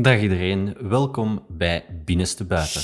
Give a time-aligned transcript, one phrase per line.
[0.00, 2.82] Dag iedereen, welkom bij Binnenste Buiten.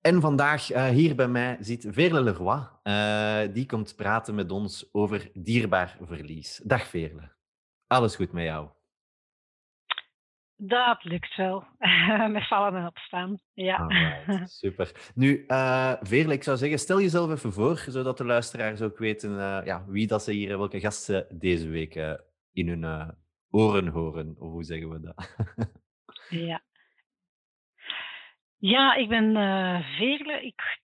[0.00, 2.68] En vandaag uh, hier bij mij zit Veerle Leroy.
[2.82, 6.60] Uh, die komt praten met ons over dierbaar verlies.
[6.64, 7.32] Dag Veerle.
[7.86, 8.68] Alles goed met jou?
[10.58, 11.64] Dat lukt wel.
[12.30, 13.38] Met vallen en opstaan.
[13.52, 13.76] Ja.
[13.76, 15.10] Alright, super.
[15.14, 19.30] Nu, uh, Veerle, ik zou zeggen, stel jezelf even voor, zodat de luisteraars ook weten
[19.30, 22.14] uh, ja, wie dat ze hier, welke gasten deze week uh,
[22.52, 23.14] in hun
[23.50, 24.36] oren horen.
[24.38, 25.34] Of hoe zeggen we dat?
[26.28, 26.62] ja.
[28.58, 29.34] Ja, ik ben
[29.96, 30.46] Veerle.
[30.46, 30.80] Ik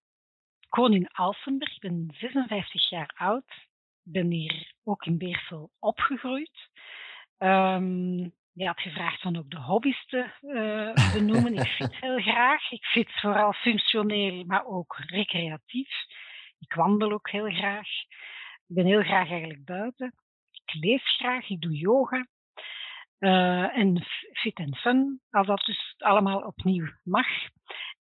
[0.69, 1.75] woon in Alsenberg.
[1.75, 3.51] Ik ben 56 jaar oud.
[4.05, 6.71] Ik ben hier ook in Beersel opgegroeid.
[7.39, 11.55] Um, je had gevraagd van ook de hobby's te uh, benoemen.
[11.55, 12.71] ik fiets heel graag.
[12.71, 15.91] Ik fiets vooral functioneel, maar ook recreatief.
[16.59, 17.89] Ik wandel ook heel graag.
[18.69, 20.15] Ik ben heel graag eigenlijk buiten.
[20.65, 22.27] Ik lees graag, ik doe yoga.
[23.19, 27.27] Uh, en fit en fun, als dat dus allemaal opnieuw mag.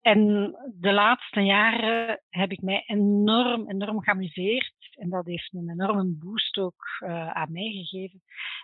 [0.01, 4.73] En de laatste jaren heb ik mij enorm, enorm geamuseerd.
[4.91, 8.21] En dat heeft een enorme boost ook uh, aan mij gegeven.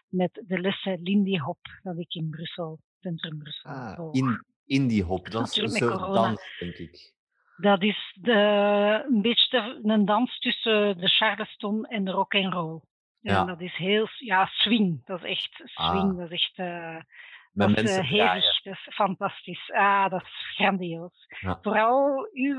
[0.09, 3.71] Met de lessen Lindy Hop, dat ik in Brussel, Centrum Brussel.
[3.71, 7.13] Ah, in, Indie Hop, dat is een soort dans, denk ik.
[7.57, 8.33] Dat is de,
[9.09, 12.81] een beetje een dans tussen de charleston en de rock and roll.
[13.19, 13.39] Ja.
[13.39, 15.05] En dat is heel, ja, swing.
[15.05, 16.11] Dat is echt swing.
[16.11, 16.17] Ah.
[16.17, 17.01] Dat is echt, uh,
[17.55, 19.71] met dat mensen uh, hevig, fantastisch.
[19.71, 21.27] Ah, dat is grandioos.
[21.39, 21.59] Ja.
[21.61, 22.57] Vooral uw,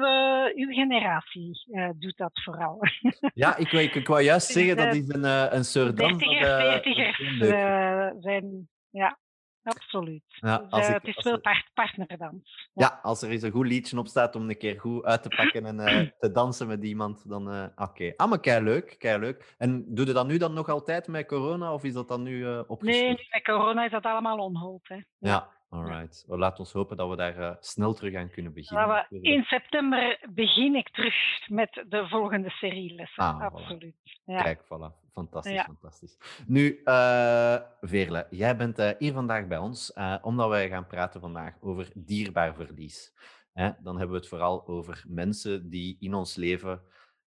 [0.54, 2.78] uw generatie uh, doet dat vooral.
[3.34, 6.22] Ja, ik, ik, ik wou juist zeggen, dat is een, een soort dans.
[6.24, 9.18] 30ers, 40ers zijn, ja,
[9.66, 10.22] absoluut.
[10.26, 11.70] Ja, dus, uh, ik, het is wel er...
[11.74, 12.70] partnerdans.
[12.74, 12.86] Ja.
[12.86, 13.00] ja.
[13.02, 15.66] als er eens een goed liedje op staat om een keer goed uit te pakken
[15.66, 17.82] en uh, te dansen met iemand, dan uh, oké.
[17.82, 18.14] Okay.
[18.16, 19.54] Ah, maar kei leuk, kei leuk.
[19.58, 22.38] En doe je dat nu dan nog altijd met corona, of is dat dan nu
[22.38, 24.88] uh, Nee, met corona is dat allemaal onhold.
[24.88, 24.94] Hè.
[24.94, 26.24] Ja, ja alright.
[26.28, 26.36] Ja.
[26.36, 29.06] Laat ons hopen dat we daar snel terug aan kunnen beginnen.
[29.08, 31.14] We, in september begin ik terug
[31.48, 33.22] met de volgende serie lessen.
[33.22, 33.94] Ah, absoluut.
[33.94, 34.24] Voilà.
[34.24, 34.42] Ja.
[34.42, 35.04] Kijk, voilà.
[35.12, 35.64] Fantastisch, ja.
[35.64, 36.18] fantastisch.
[36.46, 39.92] Nu, uh, Veerle, jij bent uh, hier vandaag bij ons
[40.22, 43.12] omdat wij gaan praten vandaag over dierbaar verlies.
[43.52, 43.70] Hè?
[43.82, 46.82] Dan hebben we het vooral over mensen die in ons leven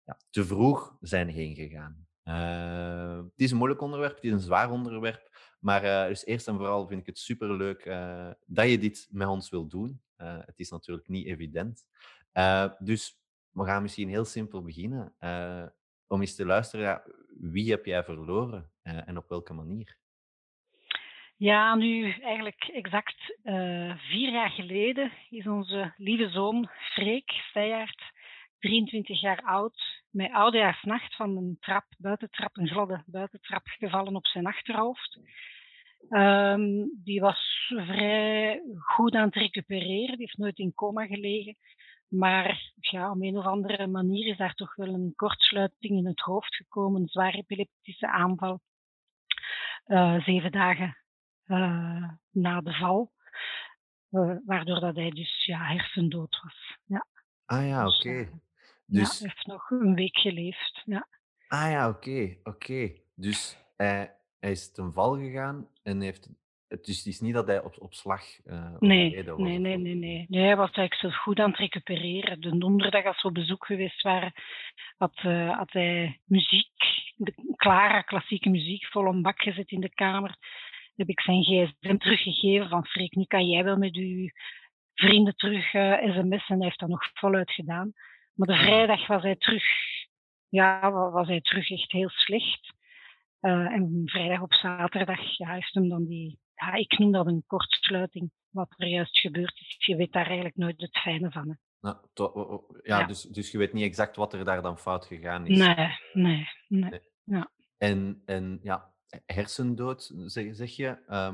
[0.05, 2.07] ja, te vroeg zijn heen gegaan.
[3.23, 5.28] het is een moeilijk onderwerp, het is een zwaar onderwerp,
[5.59, 7.83] maar dus eerst en vooral vind ik het superleuk
[8.45, 10.01] dat je dit met ons wilt doen.
[10.17, 11.85] het is natuurlijk niet evident.
[12.79, 13.19] dus
[13.51, 15.13] we gaan misschien heel simpel beginnen
[16.09, 17.03] om eens te luisteren, ja,
[17.39, 19.97] wie heb jij verloren uh, en op welke manier?
[21.35, 28.03] Ja, nu eigenlijk exact uh, vier jaar geleden is onze lieve zoon Freek Steyaert,
[28.59, 34.45] 23 jaar oud, met oudejaarsnacht van een trap, buitentrap, een gladde buitentrap gevallen op zijn
[34.45, 35.19] achterhoofd.
[36.09, 41.57] Um, die was vrij goed aan het recupereren, die heeft nooit in coma gelegen.
[42.07, 46.19] Maar ja, op een of andere manier is daar toch wel een kortsluiting in het
[46.19, 48.59] hoofd gekomen, een zware epileptische aanval.
[49.87, 50.97] Uh, zeven dagen
[51.47, 53.11] uh, na de val.
[54.11, 56.77] Uh, waardoor dat hij dus ja, hersendood was.
[56.85, 57.05] Ja.
[57.45, 58.09] Ah ja, dus, oké.
[58.09, 58.29] Okay.
[58.89, 59.19] Dus, dus...
[59.19, 60.81] Ja, hij heeft nog een week geleefd.
[60.85, 61.07] Ja.
[61.47, 62.09] Ah ja, oké.
[62.09, 62.49] Okay, oké.
[62.49, 63.01] Okay.
[63.15, 66.29] Dus hij is ten val gegaan en heeft
[66.69, 69.37] het is, het is niet dat hij op, op slag uh, nee, was.
[69.37, 70.43] Nee, nee, nee, nee, nee.
[70.43, 72.41] Hij was eigenlijk zo goed aan het recupereren.
[72.41, 74.33] De donderdag als we op bezoek geweest waren,
[74.97, 76.71] had, uh, had hij muziek,
[77.15, 80.35] de klare klassieke muziek, vol een bak gezet in de kamer.
[80.95, 84.29] heb ik zijn gsm teruggegeven van Freek, nu kan jij wel met uw
[84.93, 86.45] vrienden terug uh, sms'en.
[86.47, 87.93] En hij heeft dat nog voluit gedaan.
[88.39, 89.63] Maar de vrijdag was hij terug,
[90.49, 92.73] ja, was hij terug echt heel slecht.
[93.41, 97.43] Uh, en vrijdag op zaterdag ja, heeft hem dan die ja, ik noem dat een
[97.47, 99.85] kortsluiting, wat er juist gebeurd is.
[99.85, 101.49] Je weet daar eigenlijk nooit het fijne van.
[101.49, 101.53] Hè.
[101.81, 101.97] Nou,
[102.83, 105.57] ja, ja, Dus, dus je weet niet exact wat er daar dan fout gegaan is.
[105.57, 105.75] Nee,
[106.13, 106.89] nee, nee.
[106.89, 107.01] nee.
[107.23, 107.51] Ja.
[107.77, 108.93] En, en ja,
[109.25, 110.97] hersendood, zeg, zeg je.
[111.07, 111.33] Uh,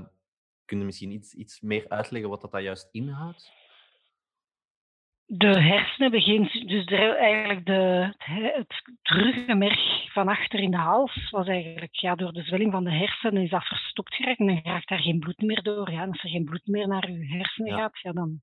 [0.66, 3.52] kun je misschien iets, iets meer uitleggen wat dat, dat juist inhoudt?
[5.28, 11.48] De hersenen beginnen, dus de, eigenlijk de, het, ruggenmerg van achter in de hals was
[11.48, 14.90] eigenlijk ja, door de zwelling van de hersenen is dat verstopt geraakt en dan raakt
[14.90, 15.92] daar geen bloed meer door.
[15.92, 16.02] Ja.
[16.02, 17.78] En als er geen bloed meer naar je hersenen ja.
[17.78, 18.42] gaat, ja, dan,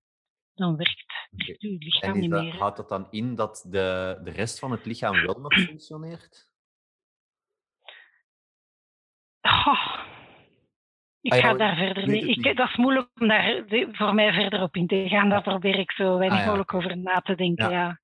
[0.54, 1.56] dan werkt, okay.
[1.58, 2.56] je lichaam niet dat, meer.
[2.56, 6.50] Houdt dat dan in dat de, de rest van het lichaam wel nog functioneert?
[9.40, 10.01] Oh,
[11.22, 12.46] ik ah, ga daar verder niet.
[12.46, 15.28] Ik, dat is moeilijk om daar voor mij verder op in te gaan.
[15.28, 17.70] Daar probeer ik zo weinig ah, mogelijk over na te denken.
[17.70, 18.00] Ja.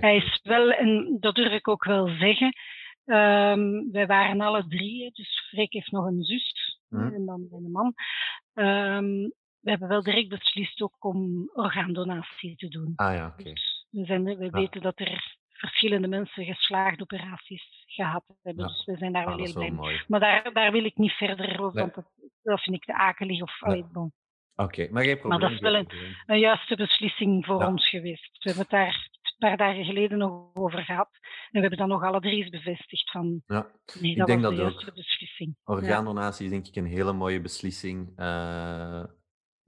[0.00, 2.52] Hij is wel, en dat durf ik ook wel zeggen,
[3.04, 6.96] um, wij waren alle drie, dus Freek heeft nog een zus hm.
[6.96, 7.94] en dan mijn man.
[8.54, 12.92] Um, we hebben wel direct beslist ook om orgaandonatie te doen.
[12.96, 13.42] Ah ja, oké.
[13.42, 18.66] Dus we, zijn, we weten dat er verschillende mensen geslaagde operaties gehad hebben.
[18.66, 20.00] Dus we zijn daar wel ah, heel blij mee.
[20.06, 22.10] Maar daar, daar wil ik niet verder over, want dat,
[22.42, 23.42] dat, vind ik te akelig.
[23.42, 23.84] Of, nee.
[23.92, 24.12] bon.
[24.56, 25.40] Oké, maar geen probleem.
[25.40, 25.88] Maar dat is wel een,
[26.26, 28.30] een juiste beslissing voor ons geweest.
[28.32, 31.08] We hebben het daar een paar dagen geleden nog over gehad.
[31.20, 33.70] En we hebben dan nog alle drie eens bevestigd van ja.
[34.00, 35.56] nee, dat ik denk was de juiste beslissing.
[35.64, 38.18] Orgaandonatie is denk ik een hele mooie beslissing.
[38.18, 39.04] Uh,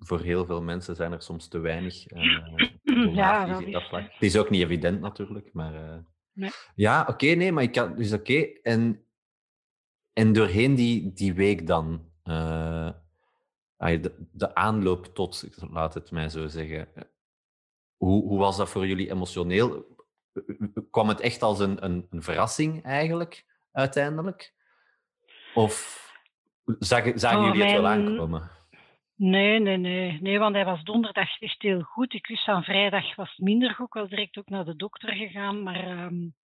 [0.04, 4.50] voor heel veel mensen zijn er soms te weinig uh, ja, dat Het is ook
[4.50, 5.74] niet evident natuurlijk, maar...
[5.74, 5.96] Uh,
[6.32, 6.50] nee.
[6.74, 7.96] Ja, oké, nee, maar ik kan...
[7.96, 9.04] Dus oké, en,
[10.12, 12.10] en doorheen die, die week dan...
[12.24, 12.90] Uh,
[13.76, 16.88] de, de aanloop tot, laat het mij zo zeggen...
[17.96, 19.86] Hoe, hoe was dat voor jullie emotioneel?
[20.90, 24.54] Kwam het echt als een, een, een verrassing eigenlijk, uiteindelijk?
[25.54, 26.00] Of
[26.78, 28.50] zagen, zagen jullie het wel aankomen?
[29.22, 30.18] Nee, nee, nee.
[30.20, 32.14] Nee, want hij was donderdag echt heel goed.
[32.14, 33.86] Ik wist aan vrijdag was minder goed.
[33.86, 35.62] Ik was direct ook naar de dokter gegaan.
[35.62, 36.34] Maar um,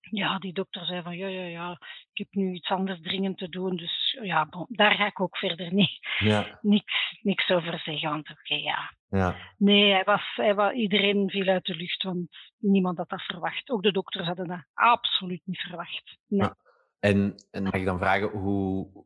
[0.00, 1.70] ja, die dokter zei van ja, ja, ja,
[2.12, 3.76] ik heb nu iets anders dringend te doen.
[3.76, 6.58] Dus ja, bon, daar ga ik ook verder niet, ja.
[6.60, 8.10] niks, niks over zeggen.
[8.10, 8.92] Want oké, okay, ja.
[9.08, 9.36] ja.
[9.58, 12.28] Nee, hij was, hij was, iedereen viel uit de lucht, want
[12.58, 13.70] niemand had dat verwacht.
[13.70, 16.18] Ook de dokters hadden dat absoluut niet verwacht.
[16.26, 16.40] Nee.
[16.40, 16.56] Ja.
[17.00, 19.05] En, en mag ik dan vragen, hoe,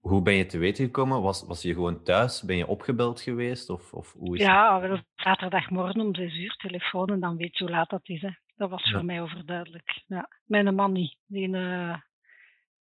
[0.00, 1.22] hoe ben je te weten gekomen?
[1.22, 2.42] Was, was je gewoon thuis?
[2.42, 3.70] Ben je opgebeld geweest?
[3.70, 7.64] Of, of hoe is ja, wel zaterdagmorgen om zes uur telefoon en dan weet je
[7.64, 8.20] hoe laat dat is.
[8.20, 8.30] Hè.
[8.56, 10.02] Dat was voor mij overduidelijk.
[10.06, 10.28] Ja.
[10.44, 11.16] Mijn man niet.
[11.26, 11.96] Die, uh,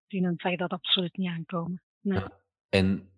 [0.06, 1.82] die zag dat absoluut niet aankomen.
[2.00, 2.18] Nee.
[2.18, 2.32] Ja.
[2.68, 3.10] En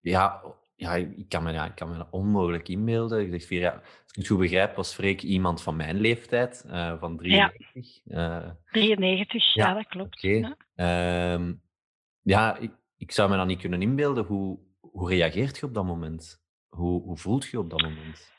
[0.00, 0.42] ja,
[0.76, 3.20] ja, ik kan me, ja, ik kan me onmogelijk inbeelden.
[3.20, 6.98] Ik dacht, ja, als ik het goed begrijp, was Freek iemand van mijn leeftijd, uh,
[6.98, 8.00] van 93.
[8.04, 10.24] Ja, uh, 93, ja, dat klopt.
[10.24, 10.56] Okay.
[10.74, 11.62] Ja, um,
[12.22, 12.70] ja ik,
[13.00, 14.24] ik zou me dan niet kunnen inbeelden.
[14.24, 16.44] Hoe, hoe reageert je op dat moment?
[16.68, 18.38] Hoe, hoe voelt je op dat moment?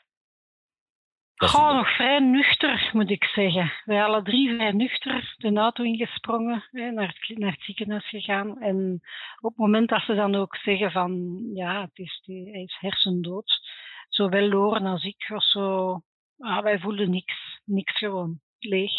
[1.34, 3.72] Gewoon nog vrij nuchter, moet ik zeggen.
[3.84, 8.60] Wij alle drie vrij nuchter de auto ingesprongen, hè, naar, het, naar het ziekenhuis gegaan.
[8.60, 9.00] En
[9.40, 13.60] op het moment dat ze dan ook zeggen van, ja, het is, hij is hersendood,
[14.08, 16.00] zowel Loren als ik was zo,
[16.38, 17.60] ah, wij voelden niks.
[17.64, 18.92] Niks gewoon, leeg.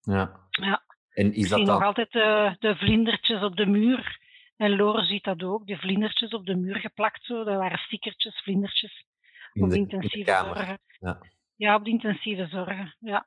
[0.00, 0.40] Ja.
[0.50, 0.82] ja.
[1.10, 1.74] En is dat dan...
[1.74, 4.22] nog altijd de, de vlindertjes op de muur
[4.56, 7.24] en Lore ziet dat ook, de vlindertjes op de muur geplakt.
[7.24, 7.44] Zo.
[7.44, 9.06] Dat waren stickertjes, vlindertjes.
[9.52, 10.78] op de, intensieve zorgen.
[11.00, 11.18] Ja.
[11.56, 12.96] ja, op de intensieve zorgen.
[13.00, 13.26] Ja.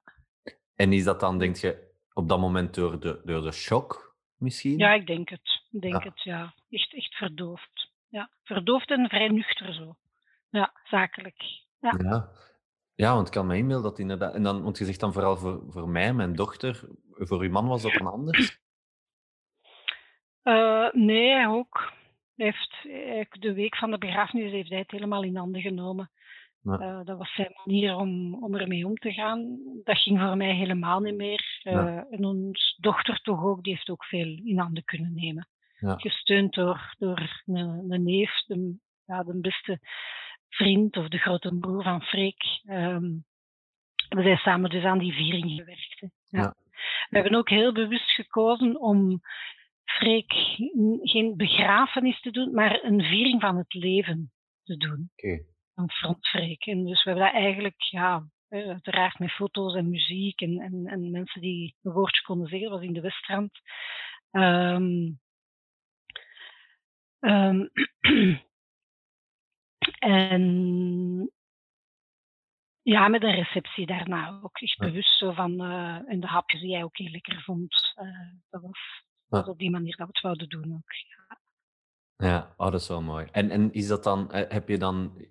[0.76, 4.78] En is dat dan, denk je, op dat moment door de, door de shock misschien?
[4.78, 5.62] Ja, ik denk het.
[5.72, 6.10] Ik denk ja.
[6.10, 6.54] het, ja.
[6.70, 7.92] Echt, echt verdoofd.
[8.10, 9.96] Ja, verdoofd en vrij nuchter zo.
[10.50, 11.42] Ja, zakelijk.
[11.80, 11.94] Ja.
[12.04, 12.30] ja.
[12.96, 14.34] Ja, want ik kan me inbeelden dat inderdaad...
[14.34, 16.90] En dan, want je zegt dan vooral voor, voor mij, mijn dochter.
[17.12, 18.60] Voor uw man was dat dan anders?
[20.48, 21.94] Uh, nee, hij ook.
[22.36, 26.12] Hij heeft, de week van de begrafenis heeft hij het helemaal in handen genomen.
[26.62, 26.80] Ja.
[26.80, 29.60] Uh, dat was zijn manier om, om ermee om te gaan.
[29.84, 31.62] Dat ging voor mij helemaal niet meer.
[31.64, 32.08] Uh, ja.
[32.10, 35.48] En onze dochter toch ook, die heeft ook veel in handen kunnen nemen.
[35.80, 35.96] Ja.
[35.96, 39.80] Gesteund door, door een, een neef, de, ja, de beste
[40.50, 42.62] vriend of de grote broer van Freek.
[42.70, 43.26] Um,
[44.10, 46.08] we zijn samen dus aan die viering gewerkt.
[46.30, 46.56] Ja.
[47.10, 49.22] We hebben ook heel bewust gekozen om
[49.98, 54.32] Geen begrafenis te doen, maar een viering van het leven
[54.64, 55.12] te doen.
[55.16, 55.46] Okay.
[56.22, 56.66] Freek.
[56.66, 61.12] En dus we hebben dat eigenlijk, ja, uiteraard met foto's en muziek en, en, en
[61.12, 63.60] mensen die een woordje konden zeggen, dat was in de Westrand.
[64.32, 65.20] Um,
[67.20, 67.70] um,
[70.00, 71.32] en
[72.82, 76.70] ja, met een receptie daarna ook echt bewust zo van, uh, en de hapjes die
[76.70, 77.94] jij ook heel lekker vond.
[78.02, 80.92] Uh, dat was dat op die manier dat we het zouden doen ook.
[80.92, 81.38] Ja,
[82.28, 83.28] ja oh, dat is wel mooi.
[83.32, 85.26] En, en is dat dan, eh, heb je dan,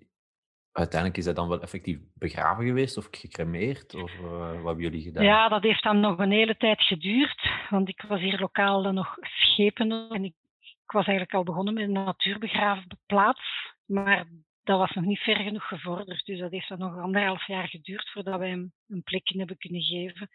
[0.71, 3.95] uiteindelijk is dat dan wel effectief begraven geweest of gecremeerd?
[3.95, 5.23] Of uh, wat hebben jullie gedaan?
[5.23, 8.93] Ja, dat heeft dan nog een hele tijd geduurd, want ik was hier lokaal dan
[8.93, 14.27] nog schepen en ik, ik was eigenlijk al begonnen met een natuurbegraafplaats, maar
[14.63, 16.25] dat was nog niet ver genoeg gevorderd.
[16.25, 19.81] Dus dat heeft dan nog anderhalf jaar geduurd voordat wij hem een plekje hebben kunnen
[19.81, 20.29] geven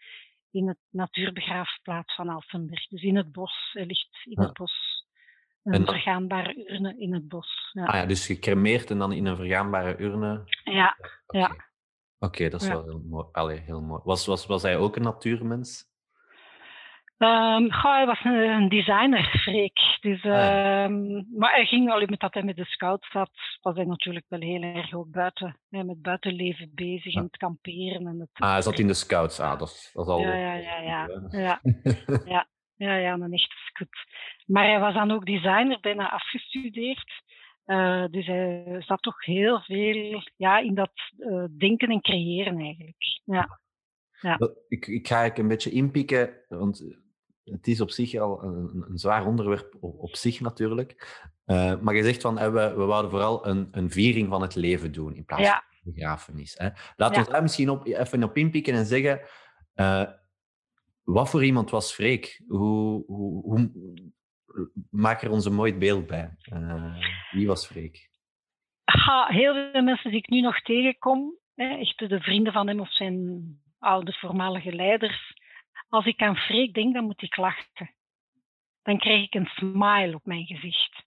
[0.53, 2.87] in het natuurbegraafplaats van Alsenberg.
[2.87, 3.69] Dus in het bos.
[3.73, 5.05] Hij ligt in het bos.
[5.63, 5.93] Een dan...
[5.93, 7.69] vergaanbare urne in het bos.
[7.73, 7.85] Ja.
[7.85, 10.43] Ah ja, dus gecremeerd en dan in een vergaanbare urne?
[10.63, 11.41] Ja, okay.
[11.41, 11.47] ja.
[11.47, 11.63] Oké,
[12.19, 13.25] okay, dat is wel heel mooi.
[13.31, 14.01] Allee, heel mooi.
[14.03, 15.92] Was, was, was hij ook een natuurmens?
[17.23, 19.97] Um, hij was een, designer, Freek.
[20.01, 23.75] Dus, ah, um, maar hij ging al met dat hij met de scouts zat, was
[23.75, 28.07] hij natuurlijk wel heel erg ook buiten, hè, met buitenleven bezig en het kamperen.
[28.07, 30.19] En het, ah, hij zat in de scouts, ah, dat, is, dat is al...
[30.19, 30.79] Ja, ja, ja.
[30.81, 31.59] Ja, ja.
[32.25, 32.47] ja,
[32.87, 34.05] ja, ja een echte scout.
[34.45, 37.21] Maar hij was dan ook designer, bijna afgestudeerd.
[37.65, 43.21] Uh, dus hij zat toch heel veel ja, in dat uh, denken en creëren eigenlijk.
[43.23, 43.61] Ja.
[44.19, 44.37] Ja.
[44.67, 47.02] Ik, ik ga eigenlijk een beetje inpikken, want
[47.43, 51.21] het is op zich al een, een zwaar onderwerp op, op zich natuurlijk.
[51.45, 54.91] Uh, maar je zegt van, we, we wouden vooral een, een viering van het leven
[54.91, 56.55] doen in plaats van begrafenis.
[56.57, 56.69] Hè.
[56.95, 59.21] Laten we daar misschien op, even op inpikken en zeggen,
[59.75, 60.03] uh,
[61.03, 62.43] wat voor iemand was Freek?
[62.47, 63.71] Hoe, hoe, hoe,
[64.89, 66.35] maak er ons een mooi beeld bij.
[66.53, 66.95] Uh,
[67.31, 68.09] wie was Freek?
[68.83, 72.79] Ha, heel veel mensen die ik nu nog tegenkom, hè, echt de vrienden van hem
[72.79, 73.43] of zijn
[73.79, 75.33] oude voormalige leiders,
[75.93, 77.95] als ik aan Freek denk, dan moet ik lachen.
[78.83, 81.03] Dan krijg ik een smile op mijn gezicht.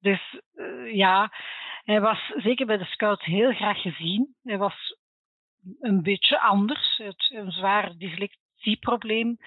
[0.00, 1.32] Dus uh, ja,
[1.84, 4.34] hij was zeker bij de scouts heel graag gezien.
[4.42, 4.96] Hij was
[5.80, 9.38] een beetje anders, het, een zwaar dyslexieprobleem.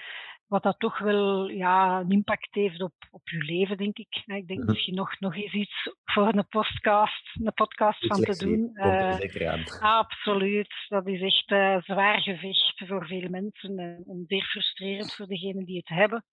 [0.48, 4.24] Wat dat toch wel ja, een impact heeft op, op je leven, denk ik.
[4.26, 4.72] Ik denk mhm.
[4.72, 8.70] misschien nog, nog eens iets voor een podcast, een podcast van te doen.
[8.74, 10.74] Uh, absoluut.
[10.88, 15.66] Dat is echt uh, zwaar gevecht voor veel mensen en, en, zeer frustrerend voor degenen
[15.66, 16.26] die het hebben.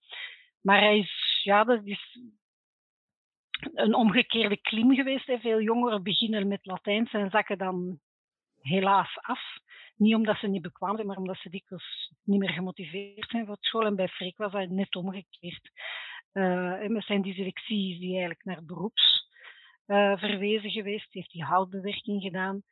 [0.60, 2.18] Maar hij is, ja, dat is
[3.74, 5.40] een omgekeerde klim geweest.
[5.40, 8.00] Veel jongeren beginnen met Latijns en zakken dan
[8.60, 9.40] helaas af.
[9.96, 13.56] Niet omdat ze niet bekwaam zijn, maar omdat ze dikwijls niet meer gemotiveerd zijn voor
[13.60, 13.86] school.
[13.86, 15.70] En bij Freek was dat net omgekeerd.
[16.32, 19.28] Uh, en met zijn dyslexie is die eigenlijk naar beroeps
[19.86, 21.12] uh, verwezen geweest.
[21.12, 22.62] Heeft hij houtbewerking gedaan.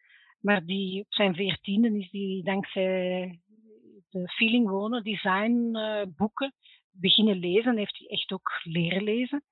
[0.41, 3.41] Maar die, op zijn veertiende is hij dankzij
[4.11, 6.55] de feeling wonen, design uh, boeken
[6.91, 7.77] beginnen lezen.
[7.77, 9.45] Heeft hij echt ook leren lezen.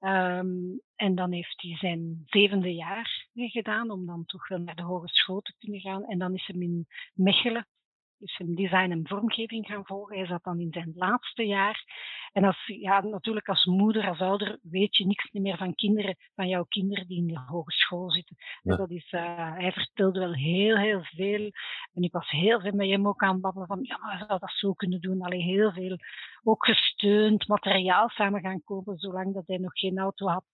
[0.00, 4.82] Um, en dan heeft hij zijn zevende jaar gedaan om dan toch wel naar de
[4.82, 6.04] hogeschool te kunnen gaan.
[6.04, 7.66] En dan is hij in Mechelen
[8.18, 10.16] dus een design en vormgeving gaan volgen.
[10.16, 11.84] Hij zat dan in zijn laatste jaar.
[12.32, 16.48] En als, ja, natuurlijk als moeder, als ouder, weet je niks meer van kinderen, van
[16.48, 18.36] jouw kinderen die in de hogeschool zitten.
[18.62, 21.50] Dat is, uh, hij vertelde wel heel, heel veel.
[21.92, 24.38] En ik was heel veel met hem ook aan het babbelen van, ja, maar zou
[24.38, 25.22] dat zo kunnen doen?
[25.22, 25.96] Alleen heel veel,
[26.42, 30.44] ook gesteund materiaal samen gaan kopen, zolang dat hij nog geen auto had.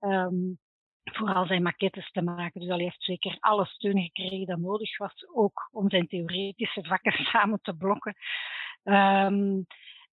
[0.00, 0.58] Um,
[1.14, 2.60] vooral zijn maquettes te maken.
[2.60, 7.12] Dus hij heeft zeker alle steun gekregen dat nodig was, ook om zijn theoretische vakken
[7.32, 8.14] samen te blokken.
[8.84, 9.66] Um,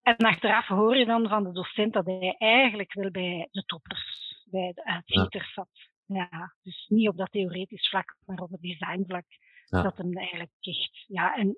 [0.02, 4.46] en achteraf hoor je dan van de docent dat hij eigenlijk wel bij de toppers,
[4.50, 5.68] bij de uitschieters zat.
[6.06, 9.24] Ja, dus niet op dat theoretisch vlak, maar op het designvlak.
[9.64, 9.82] Ja.
[9.82, 11.56] Dat hem eigenlijk echt, ja, en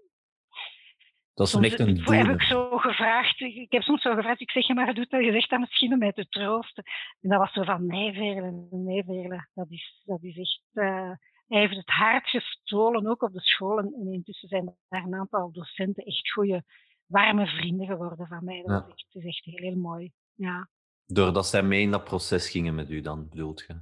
[1.41, 2.15] dat is soms, echt een doel.
[2.15, 5.25] heb ik zo gevraagd, ik heb soms zo gevraagd, ik zeg, ja, maar doet dat,
[5.25, 6.85] je zegt dat misschien om mij te troosten.
[7.21, 10.61] En dat was zo van, nee Verle, nee Verle, dat is, dat is echt...
[10.73, 11.11] Uh,
[11.47, 13.79] hij heeft het hart gestolen, ook op de school.
[13.79, 16.65] En intussen zijn er een aantal docenten echt goede,
[17.07, 18.63] warme vrienden geworden van mij.
[18.67, 18.87] Dat ja.
[18.87, 20.13] is, echt, is echt heel, heel mooi.
[20.35, 20.69] Ja.
[21.07, 23.73] Doordat zij mee in dat proces gingen met u dan, bedoelt je?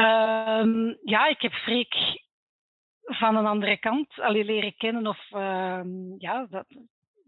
[0.00, 1.94] Um, ja, ik heb Freek
[3.06, 5.06] van een andere kant allee, leren kennen.
[5.06, 5.80] Of, uh,
[6.18, 6.64] ja, dat,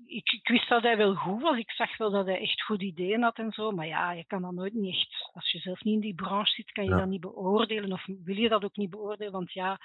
[0.07, 1.59] ik, ik, wist dat hij wel goed was.
[1.59, 3.71] Ik zag wel dat hij echt goed ideeën had en zo.
[3.71, 5.31] Maar ja, je kan dat nooit niet echt...
[5.33, 7.93] Als je zelf niet in die branche zit, kan je dat niet beoordelen.
[7.93, 9.33] Of wil je dat ook niet beoordelen.
[9.33, 9.79] Want ja,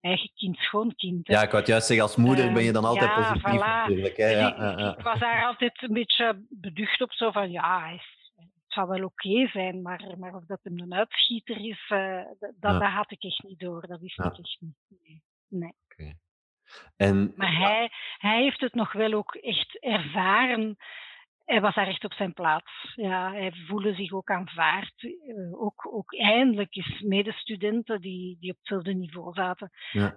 [0.00, 1.26] eigen kind, schoon kind.
[1.26, 4.16] Ja, ik wou het juist zeggen, als moeder ben je dan altijd ja, positief natuurlijk.
[4.16, 4.30] Hè?
[4.30, 8.21] Ja, ik, ik, was daar altijd een beetje beducht op, zo van ja, hij is
[8.72, 12.78] zou wel oké zijn, maar, maar of dat hem een uitschieter is, uh, dat, ja.
[12.78, 13.86] dat had ik echt niet door.
[13.86, 14.24] Dat wist ja.
[14.24, 14.76] ik echt niet.
[14.88, 15.22] Nee.
[15.48, 15.74] nee.
[15.88, 16.16] Okay.
[16.96, 20.76] En, maar hij, hij heeft het nog wel ook echt ervaren.
[21.44, 22.92] Hij was daar echt op zijn plaats.
[22.94, 25.02] Ja, hij voelde zich ook aanvaard.
[25.02, 29.70] Uh, ook, ook eindelijk is medestudenten die, die op hetzelfde niveau zaten.
[29.90, 30.16] Ja.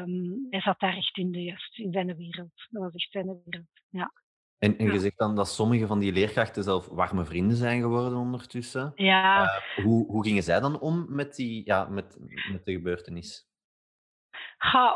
[0.00, 2.66] Um, hij zat daar echt in, de, juist in zijn wereld.
[2.70, 3.66] Dat was echt zijn wereld.
[3.88, 4.12] Ja.
[4.58, 8.18] En, en je zegt dan dat sommige van die leerkrachten zelf warme vrienden zijn geworden
[8.18, 8.92] ondertussen.
[8.94, 9.42] Ja.
[9.42, 12.16] Uh, hoe, hoe gingen zij dan om met, die, ja, met,
[12.52, 13.46] met de gebeurtenis?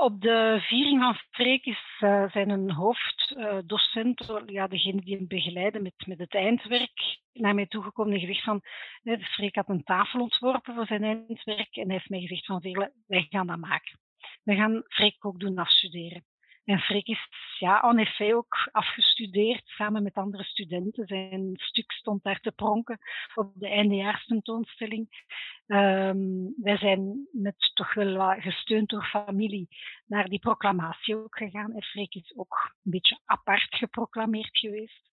[0.00, 5.26] Op de viering van Freek is uh, zijn een hoofddocent, uh, ja, degene die hem
[5.26, 8.60] begeleiden met, met het eindwerk, naar mij toegekomen en gezegd van,
[9.02, 12.90] de Freek had een tafel ontworpen voor zijn eindwerk en hij heeft mij gezegd van,
[13.06, 13.98] wij gaan dat maken.
[14.42, 16.24] We gaan Freek ook doen afstuderen.
[16.72, 21.06] En Freek is ja, en effet ook afgestudeerd samen met andere studenten.
[21.06, 22.98] Zijn stuk stond daar te pronken
[23.34, 25.24] op de eindejaarstentoonstelling.
[25.66, 29.68] Um, wij zijn met toch wel gesteund door familie
[30.06, 31.72] naar die proclamatie ook gegaan.
[31.72, 35.10] En Freek is ook een beetje apart geproclameerd geweest.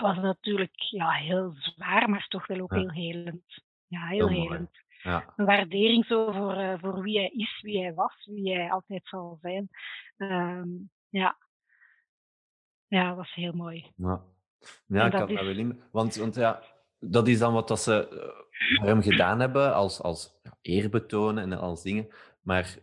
[0.00, 3.62] was natuurlijk ja, heel zwaar, maar toch wel ook Ja, heel helend.
[3.86, 4.70] Ja, heel helend.
[5.02, 8.70] Ja, Een waardering zo voor, eh, voor wie hij is, wie hij was, wie hij
[8.70, 9.68] altijd zal zijn.
[10.16, 10.68] Ehm,
[11.08, 11.36] ja,
[12.86, 13.92] ja, dat was heel mooi.
[13.96, 14.22] ja.
[14.86, 15.82] Ja, ik had dat wel in.
[15.92, 16.62] Want, want ja,
[16.98, 21.38] dat is dan wat dat ze eh, voor hem gedaan hebben als, als ja, eerbetoon
[21.38, 22.08] en als dingen.
[22.42, 22.76] Maar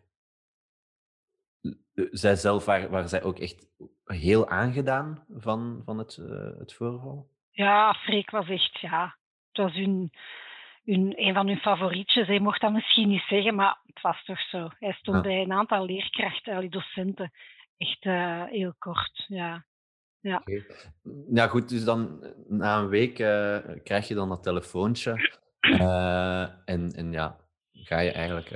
[1.61, 1.71] eh,
[2.11, 3.67] zij zelf waren, waren zij ook echt
[4.05, 6.15] heel aangedaan van, van het,
[6.59, 7.29] het voorval.
[7.51, 9.17] ja, Freek was echt, ja,
[9.51, 10.11] het was hun,
[10.87, 12.27] hun, een van hun favorietjes.
[12.27, 14.69] Hij mocht dat misschien niet zeggen, maar het was toch zo.
[14.79, 15.21] Hij stond Ja.
[15.23, 17.31] bij een aantal leerkrachten, docenten,
[17.77, 19.25] echt eh, heel kort.
[19.27, 19.65] Ja,
[20.19, 20.41] ja.
[21.29, 25.35] Ja, goed, dus dan eh, na een week eh, krijg je dan dat telefoontje.
[26.65, 27.37] en, en ja,
[27.71, 28.51] ga je eigenlijk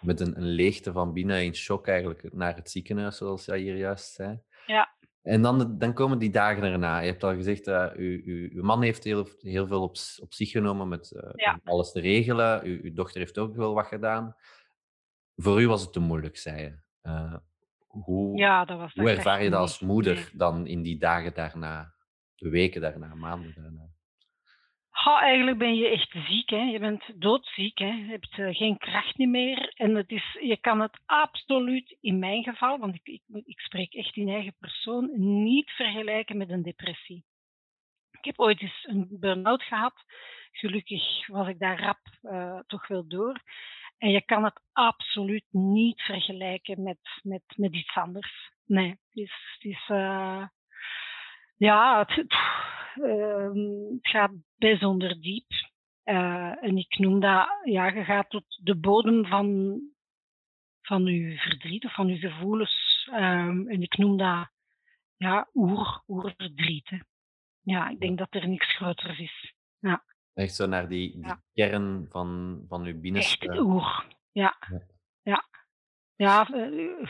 [0.00, 3.76] met een, een leegte van binnen in shock eigenlijk naar het ziekenhuis, zoals jij hier
[3.76, 4.40] juist zei.
[4.66, 4.88] ja,
[5.22, 6.98] En dan, dan komen die dagen erna.
[6.98, 10.34] Je hebt al gezegd, uh, uw, uw, uw man heeft heel, heel veel op, op
[10.34, 11.52] zich genomen met uh, ja.
[11.52, 12.64] om alles te regelen.
[12.64, 14.36] Uw, uw, dochter heeft ook wel wat gedaan.
[15.36, 16.78] Voor u was het te moeilijk, zei je.
[17.02, 17.34] Uh,
[17.86, 21.34] hoe, ja, dat was dat hoe ervaar je dat als moeder dan in die dagen
[21.34, 21.94] daarna,
[22.34, 23.88] de weken daarna, maanden daarna?
[25.00, 26.50] Ha, eigenlijk ben je echt ziek.
[26.50, 26.62] Hè.
[26.62, 27.78] Je bent doodziek.
[27.78, 27.86] Hè.
[27.86, 29.72] Je hebt uh, geen kracht meer.
[29.74, 33.94] En het is, je kan het absoluut, in mijn geval, want ik, ik, ik spreek
[33.94, 35.10] echt in eigen persoon,
[35.42, 37.24] niet vergelijken met een depressie.
[38.10, 39.94] Ik heb ooit eens een burn-out gehad.
[40.52, 43.42] Gelukkig was ik daar rap uh, toch wel door.
[43.98, 48.50] En je kan het absoluut niet vergelijken met, met, met iets anders.
[48.66, 50.46] Nee, het is, het is uh,
[51.60, 52.26] ja, het,
[52.96, 53.52] uh,
[53.92, 55.50] het, gaat bijzonder diep.
[56.04, 59.80] Uh, en ik noem dat, ja, je gaat tot de bodem van,
[60.82, 63.08] van je verdriet of van je gevoelens.
[63.12, 64.50] Um, en ik noem dat,
[65.16, 66.88] ja, oer, oerverdriet.
[66.88, 66.98] Hè.
[67.60, 69.54] Ja, ik denk dat er niks groters is.
[69.78, 70.04] Ja.
[70.34, 71.42] Echt zo naar die, die Ja.
[71.52, 73.48] kern van, van uw binnenste.
[73.48, 74.06] Echt oer.
[74.32, 74.56] Ja.
[74.68, 74.86] Ja.
[75.22, 75.48] Ja.
[76.16, 76.48] Ja,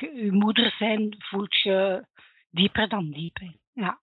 [0.01, 2.07] uw moeder zijn voelt je
[2.51, 3.39] dieper dan diep.
[3.39, 3.51] Hè.
[3.73, 3.99] Ja.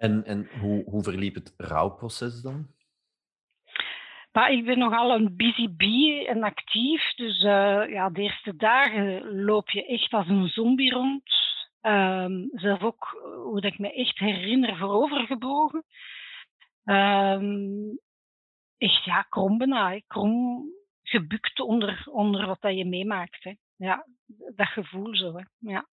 [0.00, 2.66] En, en hoe, hoe verliep het rouwproces dan?
[4.48, 7.14] Ik ben nogal een busy bee en actief.
[7.14, 11.22] Dus uh, ja, de eerste dagen loop je echt als een zombie rond.
[11.82, 15.84] Um, zelf ook, hoe dat ik me echt herinner, voorovergebogen.
[16.84, 17.98] Um,
[18.78, 20.00] echt, ja, krom bijna.
[20.06, 20.64] Krom
[21.02, 23.44] gebukt onder, onder wat dat je meemaakt.
[23.44, 23.54] Hè.
[23.76, 24.06] Ja,
[24.54, 25.36] dat gevoel zo.
[25.36, 25.44] Hè.
[25.58, 25.86] Ja.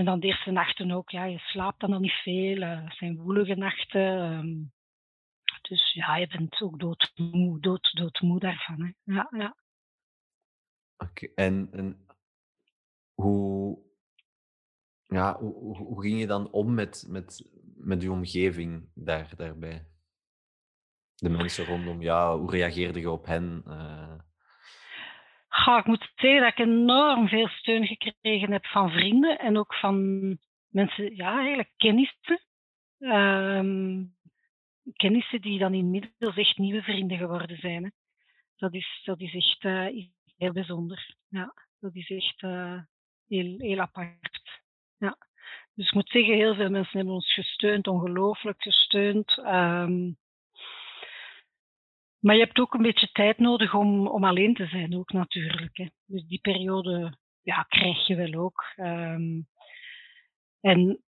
[0.00, 1.10] En dan de eerste nachten ook.
[1.10, 2.56] Ja, je slaapt dan nog niet veel.
[2.56, 4.32] Uh, het zijn woelige nachten.
[4.32, 4.72] Um,
[5.62, 8.80] dus ja, je bent ook doodmoe, dood, doodmoe daarvan.
[8.80, 9.14] Hè.
[9.14, 9.56] Ja, ja.
[10.96, 12.06] Oké, en, en
[13.14, 13.78] hoe,
[15.06, 19.86] ja, hoe, hoe, ging je dan om met, met, met je omgeving daar, daarbij?
[21.14, 23.62] De mensen rondom jou, hoe reageerde je op hen?
[23.66, 24.18] Uh...
[25.50, 29.74] Ja, ik moet zeggen dat ik enorm veel steun gekregen heb van vrienden en ook
[29.74, 30.20] van
[30.68, 32.40] mensen, ja, eigenlijk kennissen.
[32.98, 34.14] Um,
[34.92, 37.84] kennissen die dan inmiddels echt nieuwe vrienden geworden zijn.
[37.84, 37.90] Hè.
[38.56, 41.14] Dat, is, dat is echt uh, heel bijzonder.
[41.28, 42.82] Ja, dat is echt uh,
[43.28, 44.60] heel, heel apart.
[44.98, 45.16] Ja.
[45.74, 49.38] Dus ik moet zeggen, heel veel mensen hebben ons gesteund, ongelooflijk gesteund.
[49.38, 50.18] Um,
[52.20, 55.76] maar je hebt ook een beetje tijd nodig om, om alleen te zijn, ook natuurlijk.
[55.76, 55.86] Hè.
[56.06, 58.64] Dus die periode ja, krijg je wel ook.
[58.76, 59.48] Um,
[60.60, 61.02] en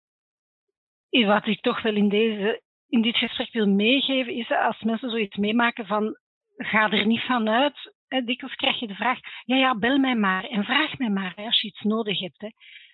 [1.11, 5.37] wat ik toch wel in, deze, in dit gesprek wil meegeven, is als mensen zoiets
[5.37, 6.19] meemaken van
[6.57, 7.95] ga er niet van uit.
[8.09, 11.35] Hè, dikwijls krijg je de vraag, ja, ja, bel mij maar en vraag mij maar
[11.37, 12.41] als je iets nodig hebt.
[12.41, 12.49] Hè.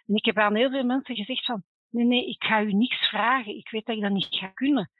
[0.07, 3.09] En ik heb aan heel veel mensen gezegd van, nee, nee, ik ga u niks
[3.09, 3.57] vragen.
[3.57, 4.90] Ik weet dat ik dat niet ga kunnen.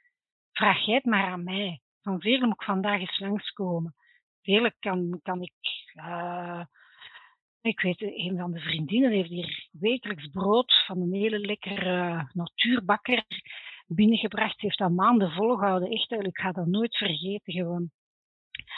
[0.51, 1.81] Vraag jij het maar aan mij.
[2.09, 3.95] Van vele moet ik vandaag eens langskomen.
[4.41, 5.53] Vele kan, kan ik...
[5.95, 6.63] Uh,
[7.61, 13.23] ik weet, een van de vriendinnen heeft hier wekelijks brood van een hele lekkere natuurbakker
[13.87, 14.61] binnengebracht.
[14.61, 15.89] Heeft dat maanden volgehouden.
[15.89, 17.89] Echt, ik ga dat nooit vergeten gewoon.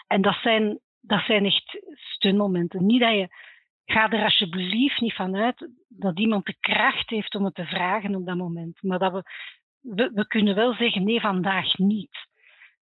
[0.08, 2.86] En dat zijn, dat zijn echt steunmomenten.
[2.86, 3.28] Niet dat je...
[3.86, 8.15] Ga er alsjeblieft niet van uit dat iemand de kracht heeft om het te vragen
[8.15, 8.84] op dat moment.
[8.84, 9.24] Maar dat we,
[9.80, 12.30] we, we kunnen wel zeggen, nee, vandaag niet.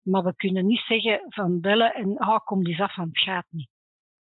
[0.05, 3.45] Maar we kunnen niet zeggen van bellen en oh, kom eens af, want het gaat
[3.49, 3.69] niet.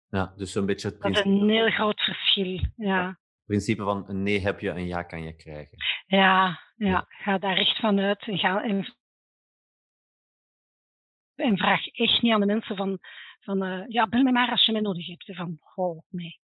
[0.09, 2.61] Ja, dus zo'n beetje het Dat is een heel groot verschil.
[2.77, 5.79] Ja, principe van een nee heb je, een ja kan je krijgen.
[6.07, 6.89] ja, ja.
[6.89, 7.07] Ja.
[7.09, 8.23] ga daar echt van uit.
[8.27, 8.95] En, ga, en,
[11.35, 12.99] en vraag echt niet aan de mensen van,
[13.41, 15.37] van uh, ja, bel me maar als je mij nodig hebt.
[15.37, 16.41] Van, oh, nee.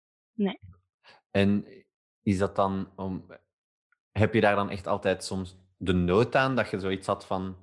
[1.31, 1.65] En
[2.23, 3.25] is dat dan om...
[4.11, 7.57] Heb je daar dan echt altijd soms de nood aan dat je zoiets had van,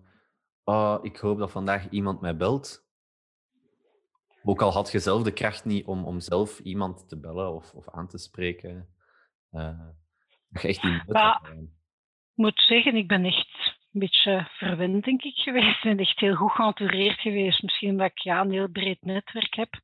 [0.67, 2.85] oh, ik hoop dat vandaag iemand mij belt?
[4.45, 7.75] Ook al had je zelf de kracht niet om, om zelf iemand te bellen of,
[7.75, 8.89] of aan te spreken.
[9.53, 9.81] Uh,
[10.49, 15.35] dat je echt nood Ik moet zeggen, ik ben echt een beetje verwend, denk ik,
[15.35, 15.83] geweest.
[15.83, 17.63] Ben echt heel goed geëntoureerd geweest.
[17.63, 19.81] Misschien omdat ik ja, een heel breed netwerk heb.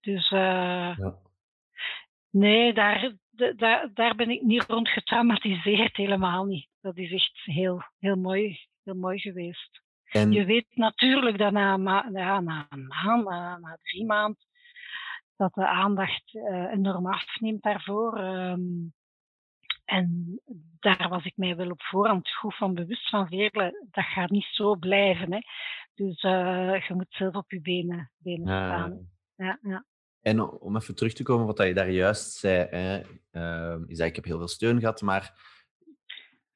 [0.00, 1.18] Dus uh, ja.
[2.30, 3.12] nee, daar,
[3.56, 6.68] daar, daar ben ik niet rond getraumatiseerd, helemaal niet.
[6.80, 9.84] Dat is echt heel, heel, mooi, heel mooi geweest.
[10.06, 10.32] En...
[10.32, 11.76] Je weet natuurlijk dat na,
[12.12, 14.44] ja, na een maand, na, na drie maanden,
[15.36, 18.18] dat de aandacht uh, enorm afneemt daarvoor.
[18.20, 18.94] Um,
[19.84, 20.40] en
[20.80, 23.86] daar was ik mij wel op voorhand goed van bewust van Veerle.
[23.90, 25.32] Dat gaat niet zo blijven.
[25.32, 25.38] Hè.
[25.94, 29.08] Dus uh, je moet zelf op je benen, benen staan.
[29.36, 29.84] Ja, ja.
[30.20, 33.00] En om even terug te komen wat je daar juist zei, hè,
[33.32, 35.54] uh, is dat ik heb heel veel steun gehad, maar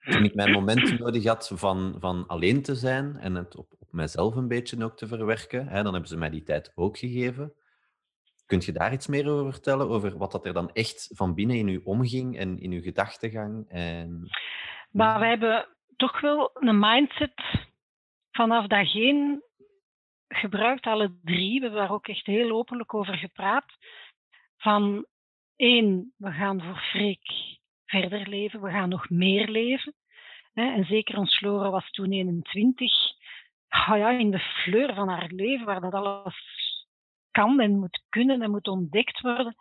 [0.01, 3.93] toen ik mijn moment nodig had van, van alleen te zijn en het op, op
[3.93, 7.55] mijzelf een beetje ook te verwerken, hè, dan hebben ze mij die tijd ook gegeven.
[8.47, 9.89] Kunt je daar iets meer over vertellen?
[9.89, 13.69] Over wat dat er dan echt van binnen in u omging en in uw gedachtegang?
[13.69, 14.31] En...
[14.91, 17.35] Maar we hebben toch wel een mindset
[18.31, 19.43] vanaf dag één
[20.29, 21.61] gebruikt, alle drie.
[21.61, 23.65] We hebben daar ook echt heel openlijk over gepraat.
[24.57, 25.07] Van
[25.57, 27.59] één, we gaan voor Freek
[27.91, 29.95] verder leven, we gaan nog meer leven.
[30.55, 32.93] En zeker ons Lore was toen 21.
[33.71, 36.35] Oh ja, in de fleur van haar leven, waar dat alles
[37.31, 39.55] kan en moet kunnen en moet ontdekt worden.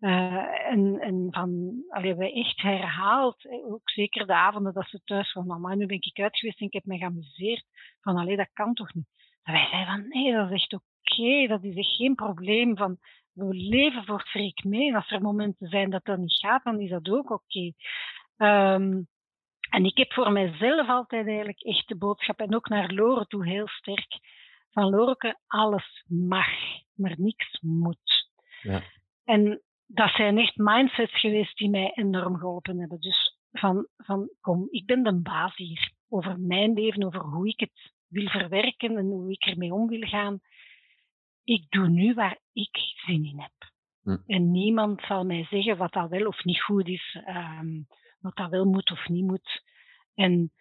[0.00, 5.32] Uh, en, en van, allee, wij echt herhaald, ook zeker de avonden dat ze thuis
[5.32, 7.64] van mama, nu ben ik uit geweest en ik heb me geamuseerd.
[8.00, 9.06] Van, allee, dat kan toch niet?
[9.42, 12.76] Wij zeiden van, nee, dat is echt oké, dat is echt geen probleem.
[12.76, 12.98] Van,
[13.32, 14.88] we leven voor Freek mee.
[14.88, 17.72] En als er momenten zijn dat dat niet gaat, dan is dat ook oké.
[18.36, 19.08] Um,
[19.70, 23.46] en ik heb voor mijzelf altijd eigenlijk echt de boodschap, en ook naar Lore toe
[23.46, 24.18] heel sterk,
[24.70, 26.48] van Loreke, alles mag,
[26.94, 28.30] maar niks moet.
[28.62, 28.82] Ja.
[29.24, 33.00] En dat zijn echt mindsets geweest die mij enorm geholpen hebben.
[33.00, 35.92] Dus van, van kom, ik ben de baas hier.
[36.08, 40.08] Over mijn leven, over hoe ik het wil verwerken en hoe ik ermee om wil
[40.08, 40.40] gaan.
[41.44, 43.70] Ik doe nu waar ik zin in heb.
[44.02, 44.16] Hm.
[44.26, 47.86] En niemand zal mij zeggen wat dat wel of niet goed is, um,
[48.20, 49.62] wat dat wel moet of niet moet.
[50.14, 50.52] En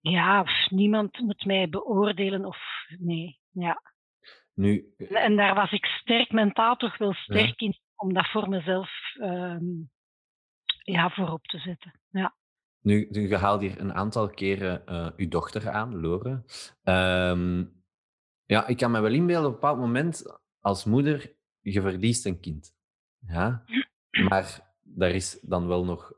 [0.00, 2.58] ja, niemand moet mij beoordelen of
[2.98, 3.38] nee.
[3.50, 3.82] Ja.
[4.54, 8.90] Nu, en daar was ik sterk mentaal toch wel sterk in om dat voor mezelf
[9.20, 9.90] um,
[10.82, 12.00] ja, voorop te zetten.
[12.10, 12.34] Ja.
[12.80, 16.44] Nu, nu je haalt hier een aantal keren uh, uw dochter aan, Lore.
[16.84, 17.82] Um,
[18.44, 22.40] ja, ik kan me wel inbeelden op een bepaald moment als moeder, je verliest een
[22.40, 22.74] kind.
[23.26, 23.64] Ja?
[24.28, 26.12] Maar daar is dan wel nog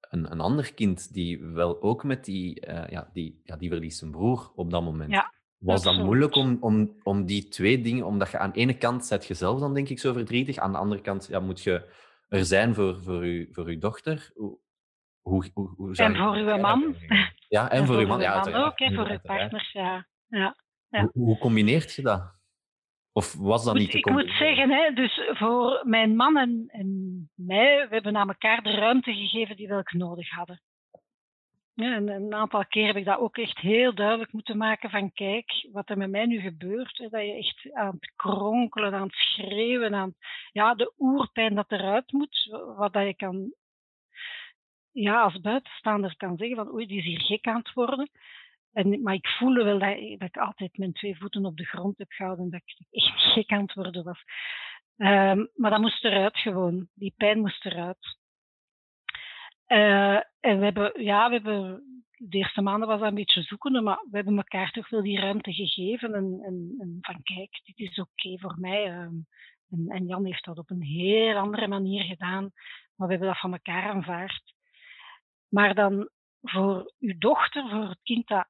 [0.00, 3.98] een, een ander kind die wel ook met die, uh, ja, die, ja, die verliest
[3.98, 5.10] zijn broer op dat moment.
[5.10, 8.76] Ja, Was dat moeilijk om, om, om die twee dingen, omdat je aan de ene
[8.76, 11.62] kant zet je zelf dan denk ik zo verdrietig, aan de andere kant ja, moet
[11.62, 11.92] je
[12.28, 14.30] er zijn voor, voor, u, voor uw dochter.
[14.34, 14.58] Hoe,
[15.20, 16.96] hoe, hoe, en voor uw man.
[17.48, 18.20] Ja, en, voor, uw man.
[18.20, 20.06] Ja, man ook, en voor uw partners, ja.
[20.26, 20.56] ja.
[20.88, 21.00] ja.
[21.00, 22.39] Hoe, hoe combineert je dat?
[23.12, 27.30] Of was dat niet te Ik moet zeggen, hè, dus voor mijn man en, en
[27.34, 30.62] mij, we hebben aan elkaar de ruimte gegeven die we nodig hadden.
[31.74, 35.12] Ja, en een aantal keer heb ik dat ook echt heel duidelijk moeten maken van
[35.12, 39.06] kijk, wat er met mij nu gebeurt, hè, dat je echt aan het kronkelen, aan
[39.06, 40.14] het schreeuwen, aan
[40.52, 43.54] ja, de oerpijn dat eruit moet, wat dat je kan,
[44.90, 48.10] ja, als buitenstaander kan zeggen van oei, die is hier gek aan het worden.
[48.72, 51.98] En, maar ik voelde wel dat, dat, ik altijd mijn twee voeten op de grond
[51.98, 54.22] heb gehouden, dat ik echt gek aan het worden was.
[54.96, 56.88] Um, maar dat moest eruit gewoon.
[56.94, 58.18] Die pijn moest eruit.
[59.68, 61.82] Uh, en we hebben, ja, we hebben,
[62.16, 65.20] de eerste maanden was dat een beetje zoekende, maar we hebben elkaar toch wel die
[65.20, 66.14] ruimte gegeven.
[66.14, 69.02] En, en, en van kijk, dit is oké voor mij.
[69.02, 69.26] Um,
[69.70, 72.50] en, en, Jan heeft dat op een heel andere manier gedaan,
[72.94, 74.54] maar we hebben dat van elkaar aanvaard.
[75.48, 76.08] Maar dan
[76.42, 78.48] voor uw dochter, voor het kind dat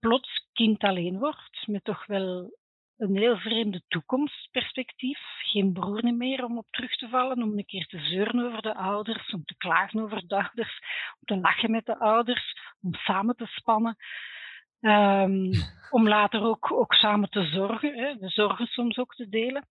[0.00, 2.56] plots kind alleen wordt, met toch wel
[2.98, 5.18] een heel vreemde toekomstperspectief.
[5.38, 8.74] Geen broer meer om op terug te vallen, om een keer te zeuren over de
[8.74, 10.80] ouders, om te klagen over de ouders,
[11.20, 13.96] om te lachen met de ouders, om samen te spannen.
[14.80, 15.50] Um,
[15.96, 19.68] om later ook, ook samen te zorgen, hè, de zorgen soms ook te delen.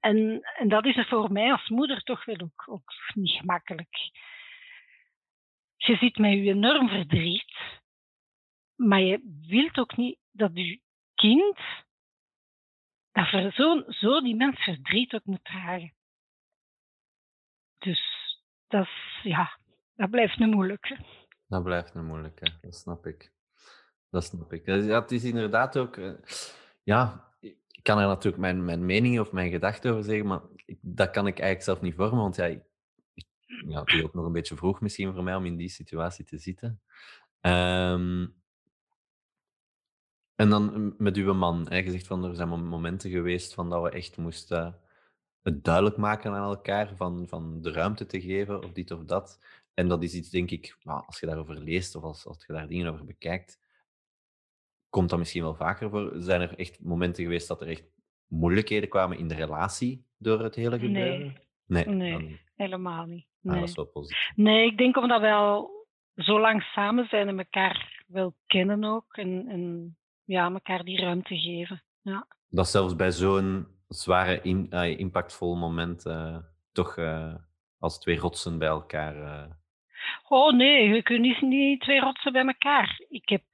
[0.00, 4.10] En, en dat is er voor mij als moeder toch wel ook, ook niet gemakkelijk.
[5.76, 7.54] Je zit met je enorm verdriet,
[8.82, 10.80] maar je wilt ook niet dat je
[11.14, 11.58] kind
[13.12, 15.94] dat zo, zo die mens verdriet ook moet dragen.
[17.78, 18.00] Dus
[18.66, 19.58] dat, is, ja,
[19.94, 20.98] dat blijft nu moeilijk.
[21.46, 23.32] Dat blijft een moeilijke, dat snap ik.
[24.10, 24.66] Dat snap ik.
[24.66, 25.96] Ja, het is inderdaad ook...
[25.96, 26.12] Uh,
[26.82, 30.40] ja, ik kan er natuurlijk mijn, mijn mening of mijn gedachten over zeggen, maar
[30.80, 32.46] dat kan ik eigenlijk zelf niet vormen, want ja,
[33.66, 36.24] ja, het is ook nog een beetje vroeg misschien voor mij om in die situatie
[36.24, 36.82] te zitten.
[37.40, 38.41] Um,
[40.42, 43.90] en dan met uw man, hè, gezegd van er zijn momenten geweest van dat we
[43.90, 44.78] echt moesten
[45.42, 49.40] het duidelijk maken aan elkaar, van, van de ruimte te geven of dit of dat.
[49.74, 52.52] En dat is iets, denk ik, nou, als je daarover leest of als, als je
[52.52, 53.60] daar dingen over bekijkt,
[54.90, 56.12] komt dat misschien wel vaker voor.
[56.16, 57.84] Zijn er echt momenten geweest dat er echt
[58.26, 61.36] moeilijkheden kwamen in de relatie door het hele gebeuren?
[61.66, 63.26] Nee, nee, nee helemaal niet.
[63.40, 63.54] Nee.
[63.54, 64.32] Ah, dat is wel positief.
[64.34, 65.70] Nee, ik denk omdat we al
[66.14, 69.16] zo lang samen zijn en elkaar wel kennen ook.
[69.16, 71.82] En, en ja, elkaar die ruimte geven.
[72.02, 72.26] Ja.
[72.48, 76.36] Dat zelfs bij zo'n zware, in, uh, impactvol moment uh,
[76.72, 77.34] toch uh,
[77.78, 79.48] als twee rotsen bij elkaar.
[80.28, 83.00] Oh nee, je kunt niet, niet twee rotsen bij elkaar.
[83.08, 83.44] Ik heb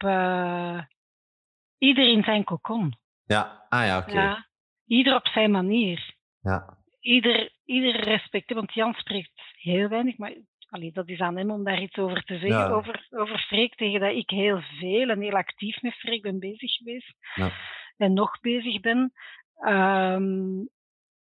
[1.79, 2.97] ieder in zijn kokon.
[3.27, 4.13] Ja, ah ja, oké.
[4.13, 4.47] Ja,
[4.87, 6.15] ieder op zijn manier.
[6.41, 6.77] Ja.
[7.01, 10.35] Ieder, ieder respect, want Jan spreekt heel weinig, maar
[10.69, 12.71] allee, dat is aan hem om daar iets over te zeggen.
[12.71, 16.73] Over, over Freek, tegen dat ik heel veel en heel actief met Freek ben bezig
[16.73, 17.15] geweest.
[17.35, 17.51] Ja.
[17.97, 19.13] En nog bezig ben.
[19.61, 20.69] Um,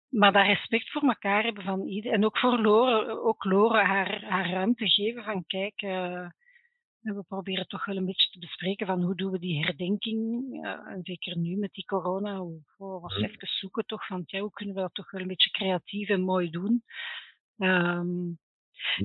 [0.08, 2.18] maar dat respect voor elkaar hebben van iedereen.
[2.18, 6.28] En ook voor Lore, ook Lore haar, haar ruimte geven van kijk, uh,
[7.00, 10.44] we proberen toch wel een beetje te bespreken van hoe doen we die herdenking.
[10.64, 14.50] Uh, en zeker nu met die corona, hoe, was even zoeken toch van ja, hoe
[14.50, 16.82] kunnen we dat toch wel een beetje creatief en mooi doen.
[17.58, 18.38] Um,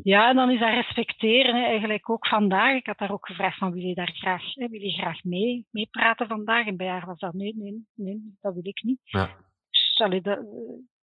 [0.04, 2.76] ja, en dan is dat respecteren hè, eigenlijk ook vandaag.
[2.76, 5.68] Ik had daar ook gevraagd van wil je daar graag, hè, wil je graag mee,
[5.72, 6.68] mee praten vandaag?
[6.68, 9.00] En bij haar was dat nee, nee, nee, dat wil ik niet.
[9.04, 9.36] Ja.
[9.70, 10.44] Dus, dat, eh,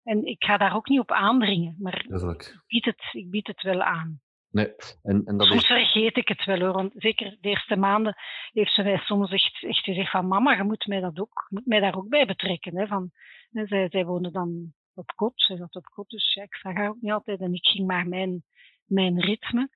[0.03, 3.63] en ik ga daar ook niet op aandringen, maar ik bied, het, ik bied het
[3.63, 4.21] wel aan.
[4.51, 8.17] Nee, en, en dat soms vergeet ik het wel hoor, want zeker de eerste maanden
[8.53, 11.67] heeft ze mij soms echt, echt gezegd van mama, je moet mij, dat ook, moet
[11.67, 12.77] mij daar ook bij betrekken.
[12.77, 13.11] Hè, van,
[13.51, 16.75] hè, zij, zij woonde dan op kot, zij zat op kot, dus ja, ik zag
[16.75, 18.43] haar ook niet altijd en ik ging maar mijn
[18.89, 19.69] mijn ritme.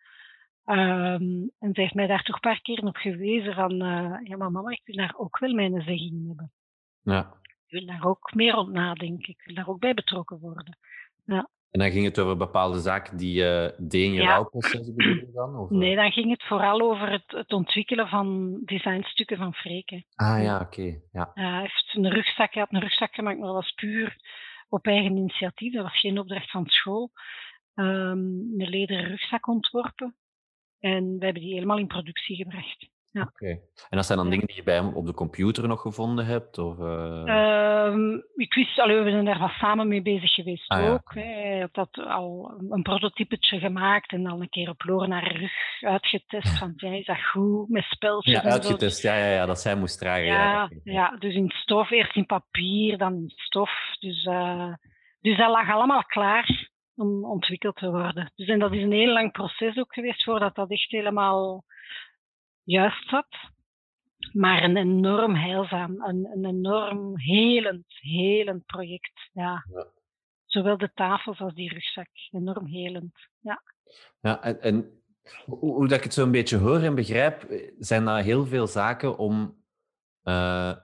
[0.67, 4.37] Um, en zij heeft mij daar toch een paar keer op gewezen van, uh, ja
[4.37, 6.53] maar mama, ik wil daar ook wel mijn zegging hebben.
[7.03, 7.35] Ja.
[7.43, 10.79] Ik wil daar ook meer op nadenken, ik wil daar ook bij betrokken worden.
[11.25, 11.49] Ja.
[11.71, 14.29] En dan ging het over bepaalde zaken die uh, deed in je ja.
[14.29, 14.91] rouwproces
[15.35, 15.57] dan?
[15.57, 15.71] Of?
[15.71, 20.05] Nee, dan ging het vooral over het, het ontwikkelen van designstukken van Freke.
[20.15, 21.01] Ah ja, oké.
[21.13, 21.31] Ja.
[21.35, 24.17] hij heeft een rugzak, hij had een rugzak gemaakt, maar dat was puur
[24.73, 25.73] op eigen initiatief.
[25.73, 27.11] Dat was geen opdracht van school
[27.75, 30.17] um, een lederen rugzak ontworpen.
[30.79, 32.91] En we hebben die helemaal in productie gebracht.
[33.13, 33.23] Ja.
[33.23, 33.47] Oké.
[33.49, 36.59] En dat zijn dan dingen die je bij hem op de computer nog gevonden hebt?
[36.59, 37.85] Of, uh...
[37.87, 41.13] um, ik wist, allee, we zijn daar wat samen mee bezig geweest ah, ook.
[41.15, 41.21] Ja.
[41.21, 45.53] Hij had dat al een prototypetje gemaakt en dan een keer op Loren naar rug
[45.81, 46.59] uitgetest.
[46.59, 47.69] Van, ja, is dat goed?
[47.69, 48.43] Met speltjes.
[48.43, 49.03] Ja, uitgetest.
[49.03, 50.25] Ja, ja, ja, dat zij moest dragen.
[50.25, 51.91] Ja, ja, ja, dus in stof.
[51.91, 53.71] Eerst in papier, dan in stof.
[54.01, 54.73] Dus, uh,
[55.21, 58.33] dus dat lag allemaal klaar om ontwikkeld te worden.
[58.35, 61.65] Dus en dat is een heel lang proces ook geweest voordat dat echt helemaal
[62.65, 63.51] juist zat.
[64.33, 69.31] Maar een enorm heilzaam, een, een enorm helend, helend project.
[69.33, 69.67] Ja.
[69.73, 69.87] ja.
[70.47, 72.09] Zowel de tafels als die rugzak.
[72.31, 73.15] Enorm helend.
[73.41, 73.63] Ja,
[74.21, 75.03] ja en, en
[75.45, 77.47] hoe, hoe dat ik het zo een beetje hoor en begrijp,
[77.79, 79.61] zijn er heel veel zaken om.
[80.25, 80.75] Uh,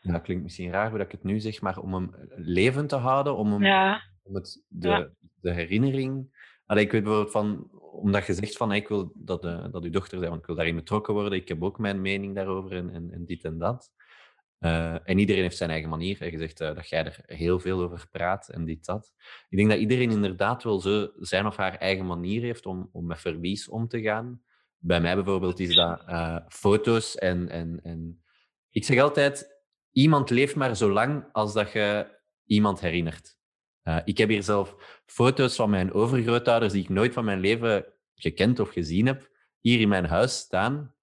[0.00, 2.96] ja, klinkt misschien raar hoe dat ik het nu zeg, maar om hem levend te
[2.96, 6.40] houden, om hem ja om het, de, de herinnering.
[6.72, 9.90] Allee, ik weet bijvoorbeeld van, omdat je zegt van ik wil dat, uh, dat uw
[9.90, 11.32] dochter zijn, want ik wil daarin betrokken worden.
[11.32, 13.92] Ik heb ook mijn mening daarover en, en, en dit en dat.
[14.60, 16.30] Uh, en iedereen heeft zijn eigen manier.
[16.30, 19.12] Je zegt uh, dat jij er heel veel over praat en dit, dat.
[19.48, 23.06] Ik denk dat iedereen inderdaad wel zo zijn of haar eigen manier heeft om, om
[23.06, 24.42] met verlies om te gaan.
[24.78, 26.02] Bij mij bijvoorbeeld is dat
[26.48, 28.22] foto's en, en, en...
[28.70, 33.40] Ik zeg altijd, iemand leeft maar zo lang als dat je iemand herinnert.
[33.84, 37.84] Uh, ik heb hier zelf foto's van mijn overgrootouders die ik nooit van mijn leven
[38.14, 40.94] gekend of gezien heb, hier in mijn huis staan.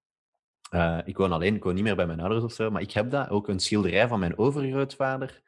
[0.74, 2.92] Uh, ik woon alleen, ik woon niet meer bij mijn ouders of zo, maar ik
[2.92, 5.42] heb dat, ook een schilderij van mijn overgrootvader,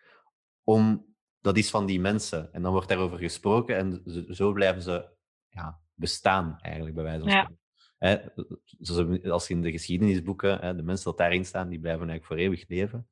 [0.65, 2.53] om, dat is van die mensen.
[2.53, 4.03] En dan wordt daarover gesproken en
[4.35, 5.09] zo blijven ze
[5.49, 7.61] ja, bestaan, eigenlijk, bij wijze van spreken.
[9.19, 9.31] Ja.
[9.31, 12.69] als je in de geschiedenisboeken, de mensen dat daarin staan, die blijven eigenlijk voor eeuwig
[12.69, 13.09] leven.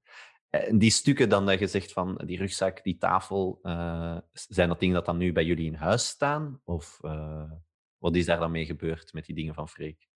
[0.51, 4.81] En die stukken dan dat je zegt van die rugzak, die tafel, uh, zijn dat
[4.81, 6.61] dingen dat dan nu bij jullie in huis staan?
[6.65, 7.51] Of uh,
[7.99, 10.09] wat is daar dan mee gebeurd met die dingen van Freek?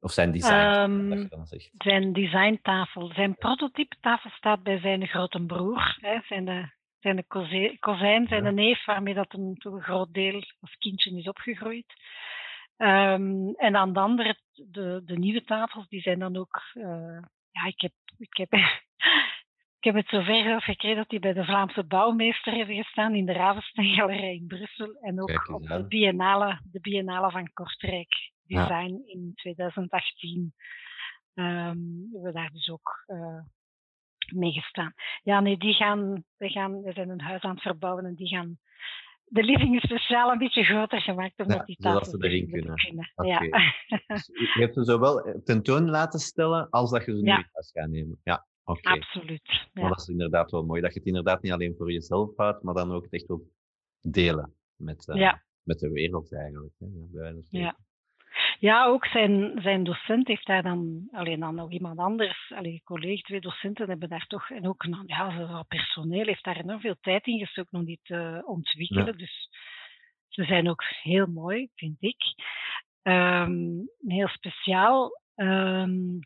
[0.00, 0.90] Of zijn design?
[0.90, 1.28] Um,
[1.72, 7.24] zijn designtafel, zijn prototype-tafel staat bij zijn grote broer, hè, zijn de, zijn de
[7.80, 11.94] kozijn, zijn de neef waarmee dat een, een groot deel als kindje is opgegroeid.
[12.76, 16.62] Ehm, en dan de andere, de, de nieuwe tafels, die zijn dan ook...
[16.74, 17.18] Uh,
[17.50, 18.50] ja, ik heb, ik heb
[19.84, 23.32] Ik heb het zover gekregen dat die bij de Vlaamse bouwmeester hebben gestaan in de
[23.32, 30.54] Ravensteingalerij in Brussel en ook op de Biennale, de Biennale van Kortrijk Design in 2018.
[31.34, 31.76] Um, ehm,
[32.12, 33.40] hebben we daar dus ook uh,
[34.34, 34.94] mee gestaan.
[35.22, 38.28] Ja, nee, die gaan, we, gaan, we zijn een huis aan het verbouwen en die
[38.28, 38.58] gaan
[39.24, 42.74] de living is speciaal een beetje groter gemaakt, omdat ja, die tafels ze erin kunnen.
[42.74, 43.12] kunnen.
[43.16, 43.38] Ja.
[44.06, 47.36] Dus je hebt ze zowel tentoon laten stellen als dat je ze ja.
[47.36, 48.20] nu thuis gaat nemen.
[48.22, 48.46] Ja.
[48.64, 49.48] Absoluut.
[49.48, 49.68] Ja.
[49.72, 50.80] Maar dat is inderdaad wel mooi.
[50.80, 53.50] Dat je het inderdaad niet alleen voor jezelf houdt, maar dan ook het echt wil
[54.00, 56.74] delen met, uh, met de wereld eigenlijk.
[56.78, 57.76] Hè, ja.
[58.58, 63.22] Ja, ook zijn, zijn docent heeft daar dan, alleen dan nog iemand anders, alleen collega,
[63.22, 67.38] twee docenten hebben daar toch, en ook ja, personeel heeft daar enorm veel tijd in
[67.38, 69.18] gestoken om die te ontwikkelen.
[69.18, 69.48] Dus
[70.28, 72.22] ze zijn ook heel mooi, vind ik.
[73.02, 75.20] Um, heel speciaal.
[75.34, 76.18] Um,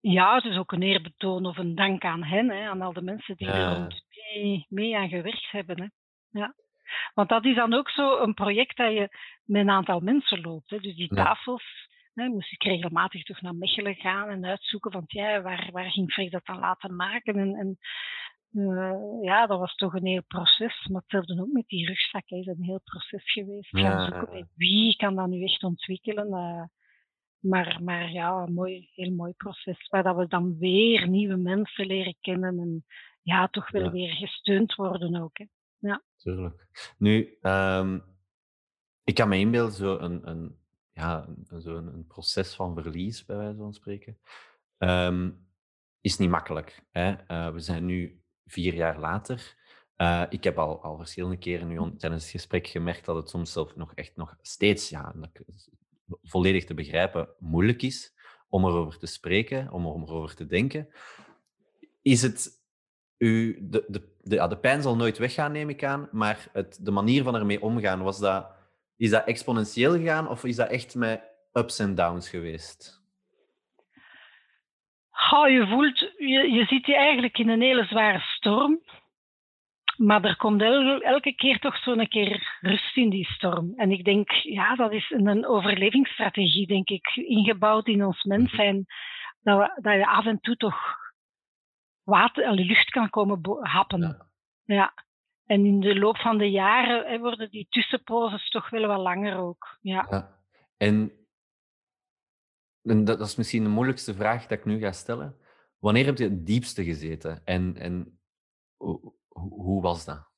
[0.00, 3.02] ja, het is ook een eerbetoon of een dank aan hen, hè, aan al de
[3.02, 4.02] mensen die er
[4.34, 5.80] mee, mee aan gewerkt hebben.
[5.80, 5.86] Hè.
[6.40, 6.54] Ja.
[7.14, 9.08] Want dat is dan ook zo een project dat je
[9.44, 10.70] met een aantal mensen loopt.
[10.70, 10.78] Hè.
[10.78, 15.40] Dus die tafels, hè, moest ik regelmatig toch naar Mechelen gaan en uitzoeken van ja,
[15.40, 17.34] waar, waar ging Freek dat dan laten maken.
[17.34, 17.78] En, en
[18.52, 20.86] uh, ja, dat was toch een heel proces.
[20.86, 22.28] Maar hetzelfde ook met die rugzak.
[22.28, 22.36] Hè.
[22.36, 23.68] is een heel proces geweest.
[23.68, 26.28] Gaan zoeken wie kan dat nu echt ontwikkelen.
[26.28, 26.64] Uh,
[27.40, 29.88] maar, maar ja, een mooi, heel mooi proces.
[29.88, 32.58] Waar dat we dan weer nieuwe mensen leren kennen.
[32.58, 32.84] En
[33.22, 35.38] ja, toch wel weer gesteund worden ook.
[35.38, 35.44] Hè.
[35.78, 36.02] Ja.
[36.16, 36.66] Tuurlijk.
[36.98, 38.04] Nu, um,
[39.04, 40.58] ik kan me inbeelden, zo een, een,
[40.92, 41.28] ja,
[41.60, 44.18] zo een, een, proces van verlies, bij wijze van spreken,
[44.78, 45.48] um,
[46.00, 46.84] is niet makkelijk.
[46.90, 47.10] Hè?
[47.28, 49.58] Uh, we zijn nu vier jaar later.
[49.96, 53.52] Uh, ik heb al, al verschillende keren nu tijdens het gesprek gemerkt dat het soms
[53.52, 55.14] zelf nog echt nog steeds, ja,
[56.22, 58.14] volledig te begrijpen, moeilijk is
[58.48, 60.88] om erover te spreken, om erover te denken.
[62.02, 62.60] Is het
[63.18, 66.78] u, de, de, de, ja, de pijn zal nooit weggaan, neem ik aan, maar het,
[66.84, 68.46] de manier van ermee omgaan, was dat,
[68.96, 72.98] is dat exponentieel gegaan of is dat echt met ups en downs geweest?
[75.32, 78.80] Oh, je voelt, je, je zit je eigenlijk in een hele zware storm.
[80.00, 80.62] Maar er komt
[81.02, 83.72] elke keer toch zo'n keer rust in die storm.
[83.76, 88.74] En ik denk, ja, dat is een overlevingsstrategie, denk ik, ingebouwd in ons mens zijn.
[88.74, 88.84] Mhm.
[89.40, 90.76] Dat, we, dat je af en toe toch
[92.02, 94.00] water, de lucht kan komen happen.
[94.00, 94.26] Ja.
[94.64, 94.94] ja.
[95.46, 99.36] En in de loop van de jaren hè, worden die tussenposes toch wel wat langer
[99.36, 99.78] ook.
[99.80, 100.06] Ja.
[100.10, 100.38] ja.
[100.76, 101.12] En,
[102.82, 105.36] en dat, is misschien de moeilijkste vraag dat ik nu ga stellen.
[105.78, 107.40] Wanneer heb je het diepste gezeten?
[107.44, 108.20] En, en
[109.38, 110.28] hoe, was dat?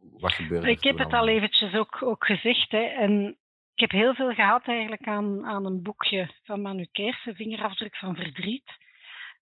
[0.00, 0.72] Wat gebeurde er?
[0.72, 2.70] Ik heb het al eventjes ook, ook gezegd.
[2.70, 3.38] Hè, en
[3.74, 8.16] ik heb heel veel gehad eigenlijk aan, aan een boekje van Manu Keersen, Vingerafdruk van
[8.16, 8.84] Verdriet.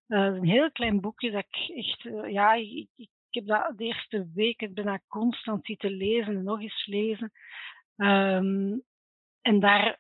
[0.08, 2.04] Uh, een heel klein boekje dat ik echt...
[2.04, 6.60] Uh, ja, ik, ik, heb dat de eerste week bijna constant zitten lezen en nog
[6.60, 7.32] eens lezen.
[7.96, 8.82] Um,
[9.42, 9.98] en daar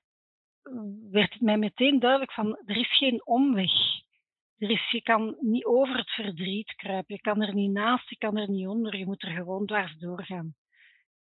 [1.10, 3.72] werd het mij meteen duidelijk van, er is geen omweg.
[4.58, 7.14] Er is, je kan niet over het verdriet kruipen.
[7.14, 8.96] Je kan er niet naast, je kan er niet onder.
[8.96, 10.54] Je moet er gewoon dwars doorgaan.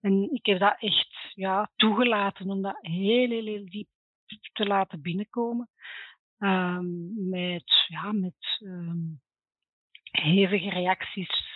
[0.00, 3.88] En ik heb dat echt ja, toegelaten om dat heel, heel, heel diep
[4.52, 5.68] te laten binnenkomen.
[6.38, 9.20] Um, met ja, met um,
[10.10, 11.46] hevige reacties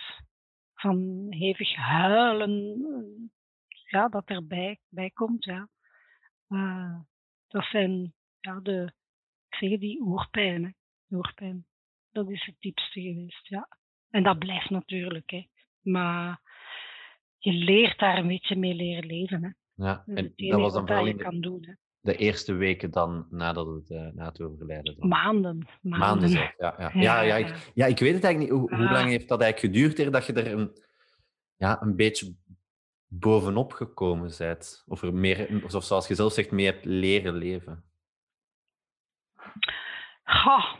[0.73, 3.31] van hevig huilen.
[3.69, 5.43] Ja, dat erbij bij komt.
[5.43, 5.69] Ja.
[6.49, 6.99] Uh,
[7.47, 8.93] dat zijn ja, de,
[9.49, 10.75] ik zeg die oerpijnen
[11.09, 11.65] oorpijn.
[12.11, 13.67] Dat is het diepste geweest, ja.
[14.09, 15.47] En dat blijft natuurlijk, hè.
[15.81, 16.41] Maar
[17.37, 19.49] je leert daar een beetje mee leren leven, hè.
[19.85, 23.89] Ja, en dat was dan vooral in de, doen, de eerste weken dan nadat het,
[23.89, 24.95] uh, na het overlijden?
[24.97, 25.07] Dan.
[25.07, 25.67] Maanden.
[25.81, 26.53] Maanden, maanden ja.
[26.57, 26.91] Ja, ja.
[26.93, 28.61] ja, ja, ik, ja, ik weet het eigenlijk niet.
[28.61, 30.77] Hoe, hoe lang heeft dat eigenlijk geduurd eer dat je er een,
[31.55, 32.35] ja, een beetje
[33.07, 34.83] bovenop gekomen bent?
[34.87, 37.83] Of, er meer, of zoals je zelf zegt, mee hebt leren leven?
[40.23, 40.77] Ha,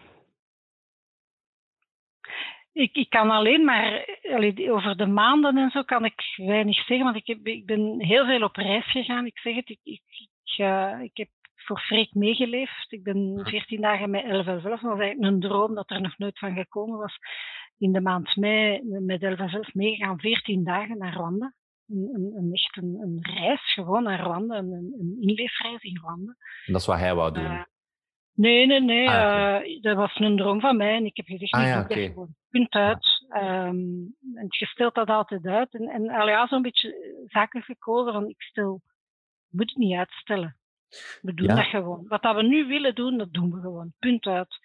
[2.80, 4.08] ik, ik kan alleen maar
[4.70, 8.26] over de maanden en zo kan ik weinig zeggen, want ik, heb, ik ben heel
[8.26, 9.26] veel op reis gegaan.
[9.26, 10.30] Ik zeg het, ik, ik, ik,
[11.02, 12.92] ik heb voor Freek meegeleefd.
[12.92, 16.40] Ik ben 14 dagen met 11 Dat was eigenlijk een droom dat er nog nooit
[16.40, 17.18] van gekomen was.
[17.78, 21.54] In de maand mei met 11 meegegaan, 14 dagen naar Rwanda.
[21.88, 26.36] Een, een, een echt een, een, reis gewoon naar Rwanda, een, een inleefreis in Rwanda.
[26.66, 27.44] En dat is wat hij wou doen?
[27.44, 27.64] Uh,
[28.40, 29.10] Nee, nee, nee.
[29.10, 32.08] Ah, uh, dat was een droom van mij en ik heb gezegd, ah, ja, okay.
[32.08, 32.36] gewoon.
[32.50, 33.26] Punt uit.
[33.30, 35.74] Um, en je stelt dat altijd uit.
[35.74, 38.82] En, en al ja, zo'n beetje zaken gekozen van ik stel
[39.50, 40.58] moet het niet uitstellen.
[41.22, 42.06] We doen dat gewoon.
[42.08, 43.94] Wat dat we nu willen doen, dat doen we gewoon.
[44.00, 44.60] Punt uit.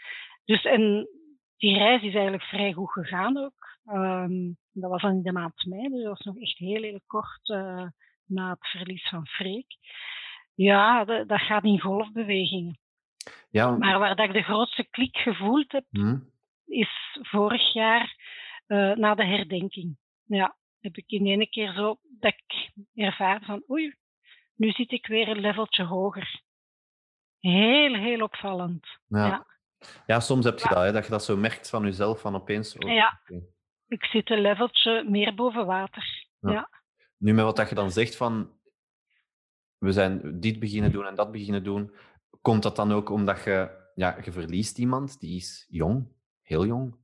[0.44, 1.08] Dus en
[1.56, 3.78] die reis is eigenlijk vrij goed gegaan ook.
[3.86, 7.00] Ehm, dat was dan in de maand mei, dus dat was nog echt heel, heel
[7.06, 7.86] kort uh,
[8.26, 9.76] na het verlies van Freek.
[10.54, 12.78] Ja, dat, dat gaat in golfbewegingen.
[13.54, 13.70] Ja.
[13.70, 16.18] Maar waar dat ik de grootste klik gevoeld heb, hm?
[16.64, 18.16] is vorig jaar
[18.66, 19.96] uh, na de herdenking.
[20.24, 23.94] Ja, heb ik in ene keer zo dat ik ervaar van oei,
[24.54, 26.42] nu zit ik weer een leveltje hoger.
[27.38, 28.86] Heel, heel opvallend.
[29.06, 29.46] Ja, ja.
[30.06, 32.76] ja soms heb je dat, hè, dat je dat zo merkt van jezelf, van opeens...
[32.78, 33.20] Oh, ja,
[33.86, 36.26] ik zit een leveltje meer boven water.
[36.40, 36.68] Ja.
[37.18, 38.52] Nu, met wat dat je dan zegt van...
[39.78, 41.94] We zijn dit beginnen doen en dat beginnen doen.
[42.44, 43.82] Komt dat dan ook omdat je...
[43.94, 46.96] Ja, je verliest iemand, die is jong, heel jong.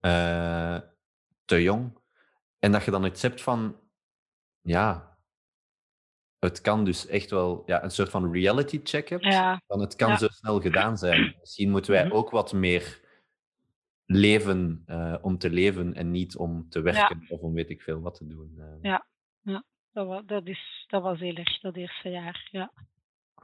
[0.00, 0.78] Uh,
[1.44, 1.98] te jong.
[2.58, 3.76] En dat je dan iets hebt van...
[4.60, 5.18] Ja,
[6.38, 9.24] het kan dus echt wel ja, een soort van reality check hebt.
[9.24, 9.62] Ja.
[9.66, 11.36] Van het kan zo snel gedaan zijn.
[11.40, 12.14] Misschien moeten wij mhm.
[12.14, 13.00] ook wat meer
[14.06, 18.00] leven uh, om te leven en niet om te werken of om weet ik veel
[18.00, 18.54] wat te doen.
[18.56, 18.64] Uh.
[18.82, 19.06] Ja,
[19.42, 19.64] ja.
[19.92, 22.48] Dat, was, dat, is, dat was heel erg, dat eerste jaar.
[22.50, 22.72] Ja.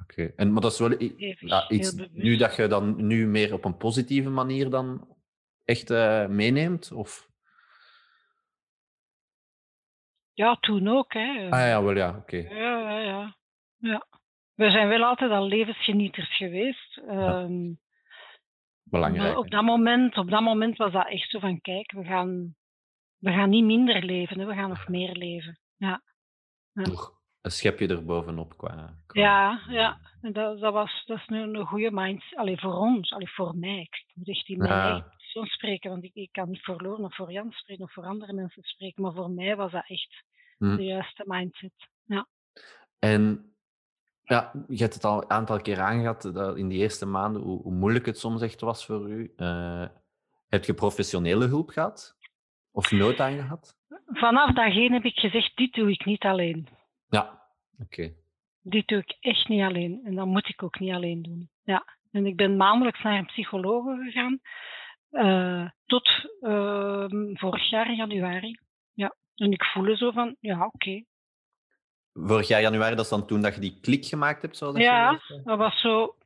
[0.03, 1.03] Oké, en maar dat is wel
[1.39, 5.17] ja, iets nu dat je dan nu meer op een positieve manier dan
[5.65, 6.93] echt uh, meeneemt?
[6.93, 7.29] Of?
[10.33, 11.13] Ja, toen ook.
[11.13, 11.47] Hè.
[11.51, 12.37] Ah ja, wel ja, oké.
[12.37, 13.37] Ja, ja, ja,
[13.77, 14.07] ja.
[14.55, 16.99] We zijn wel altijd al levensgenieters geweest.
[17.09, 17.73] Ehm,
[18.83, 19.39] Belangrijk.
[19.39, 22.57] Op dat, moment, op dat moment was dat echt zo van, kijk, we gaan,
[23.19, 25.59] we gaan niet minder leven, hè, we gaan nog meer leven.
[25.77, 26.03] Ja.
[26.73, 27.16] Nog
[27.47, 28.97] een schepje erbovenop qua...
[29.07, 29.21] qua...
[29.21, 29.99] Ja, ja.
[30.21, 32.39] En dat, dat, was, dat is een, een goede mindset.
[32.39, 33.81] Allee, voor ons, allee, voor mij.
[33.81, 35.05] Ik moet echt in mijn
[35.37, 38.05] zo spreken, want ik, ik kan niet voor Loren of voor Jan spreken of voor
[38.05, 40.25] andere mensen spreken, maar voor mij was dat echt
[40.59, 40.77] hm.
[40.77, 41.89] de juiste mindset.
[42.05, 42.27] Ja.
[42.99, 43.55] En
[44.23, 47.63] ja, je hebt het al een aantal keer aangehad, dat in die eerste maanden, hoe,
[47.63, 49.33] hoe moeilijk het soms echt was voor u.
[49.37, 49.87] Uh,
[50.49, 52.17] heb je professionele hulp gehad?
[52.73, 53.79] Of nood aan gehad?
[54.07, 56.69] Vanaf dag één heb ik gezegd, dit doe ik niet alleen.
[57.09, 57.43] Ja,
[57.79, 58.13] oké.
[58.63, 60.01] Dit doe ik echt niet alleen.
[60.05, 61.51] En dat moet ik ook niet alleen doen.
[61.63, 61.95] Ja.
[62.11, 64.41] En ik ben maandelijks naar een psycholoog gegaan.
[65.11, 66.09] Uh, tot
[66.41, 68.59] uh, vorig jaar januari.
[68.93, 69.15] Ja.
[69.35, 70.75] En ik voelde zo van, ja, oké.
[70.75, 71.07] Okay.
[72.13, 74.57] Vorig jaar januari, dat is dan toen dat je die klik gemaakt hebt?
[74.57, 76.17] Zoals ja, dat, dat was zo.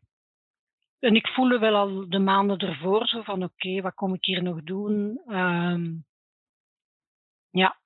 [0.98, 4.24] En ik voelde wel al de maanden ervoor zo van, oké, okay, wat kom ik
[4.24, 5.22] hier nog doen?
[5.26, 6.04] Um,
[7.50, 7.79] ja.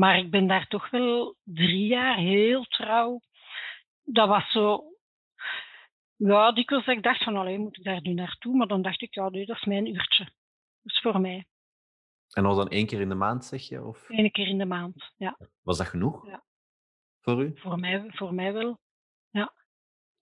[0.00, 3.20] Maar ik ben daar toch wel drie jaar heel trouw.
[4.02, 4.84] Dat was zo
[6.16, 8.56] ja, dikwijls dat ik dacht van, alleen moet ik daar nu naartoe?
[8.56, 10.24] Maar dan dacht ik, ja, nee, dat is mijn uurtje.
[10.24, 11.46] Dat is voor mij.
[12.30, 13.84] En was dan één keer in de maand, zeg je?
[13.84, 14.04] Of?
[14.08, 15.38] Eén keer in de maand, ja.
[15.62, 16.26] Was dat genoeg?
[16.26, 16.44] Ja.
[17.20, 17.52] Voor u?
[17.54, 18.78] Voor mij, voor mij wel,
[19.30, 19.52] ja.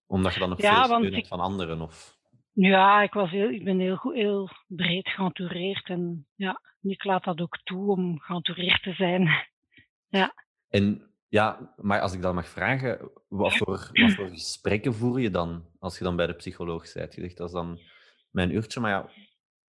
[0.06, 1.80] Omdat je dan nog ja, veel steun hebt van anderen?
[1.80, 2.18] Of?
[2.52, 5.88] Ja, ik, was heel, ik ben heel, goed, heel breed geëntoureerd.
[5.88, 9.46] En ja, ik laat dat ook toe om geëntoureerd te zijn.
[10.08, 10.34] Ja.
[10.68, 15.30] En ja, maar als ik dan mag vragen, wat voor, wat voor gesprekken voer je
[15.30, 17.14] dan als je dan bij de psycholoog bent?
[17.14, 17.80] Je zegt, dat is dan
[18.30, 19.10] mijn uurtje, maar ja,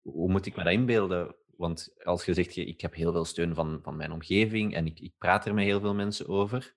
[0.02, 1.36] hoe moet ik me dat inbeelden?
[1.58, 5.00] Want als je zegt, ik heb heel veel steun van, van mijn omgeving en ik,
[5.00, 6.76] ik praat er met heel veel mensen over.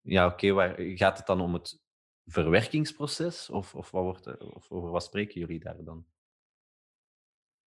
[0.00, 1.82] Ja, oké, okay, gaat het dan om het
[2.24, 3.50] verwerkingsproces?
[3.50, 6.06] Of, of, wat wordt, of over wat spreken jullie daar dan?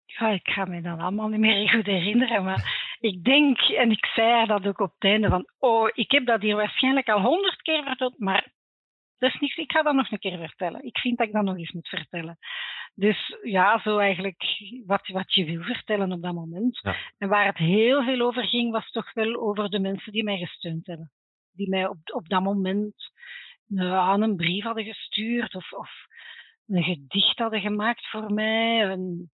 [0.04, 4.06] Ja, ik ga me dan allemaal niet meer goed herinneren, maar ik denk, en ik
[4.06, 7.62] zei dat ook op het einde, van oh, ik heb dat hier waarschijnlijk al honderd
[7.62, 8.52] keer verteld, maar
[9.18, 10.84] dat is niks, ik ga dat nog een keer vertellen.
[10.84, 12.38] Ik vind dat ik dat nog eens moet vertellen.
[12.94, 14.42] Dus ja, zo eigenlijk
[14.86, 16.80] wat, wat je wil vertellen op dat moment.
[17.18, 20.38] En waar het heel veel over ging, was toch wel over de mensen die mij
[20.38, 21.10] gesteund hebben.
[21.52, 22.94] Die mij op, op dat moment
[23.78, 25.90] aan een brief hadden gestuurd of, of
[26.66, 28.88] een gedicht hadden gemaakt voor mij.
[28.88, 29.30] En,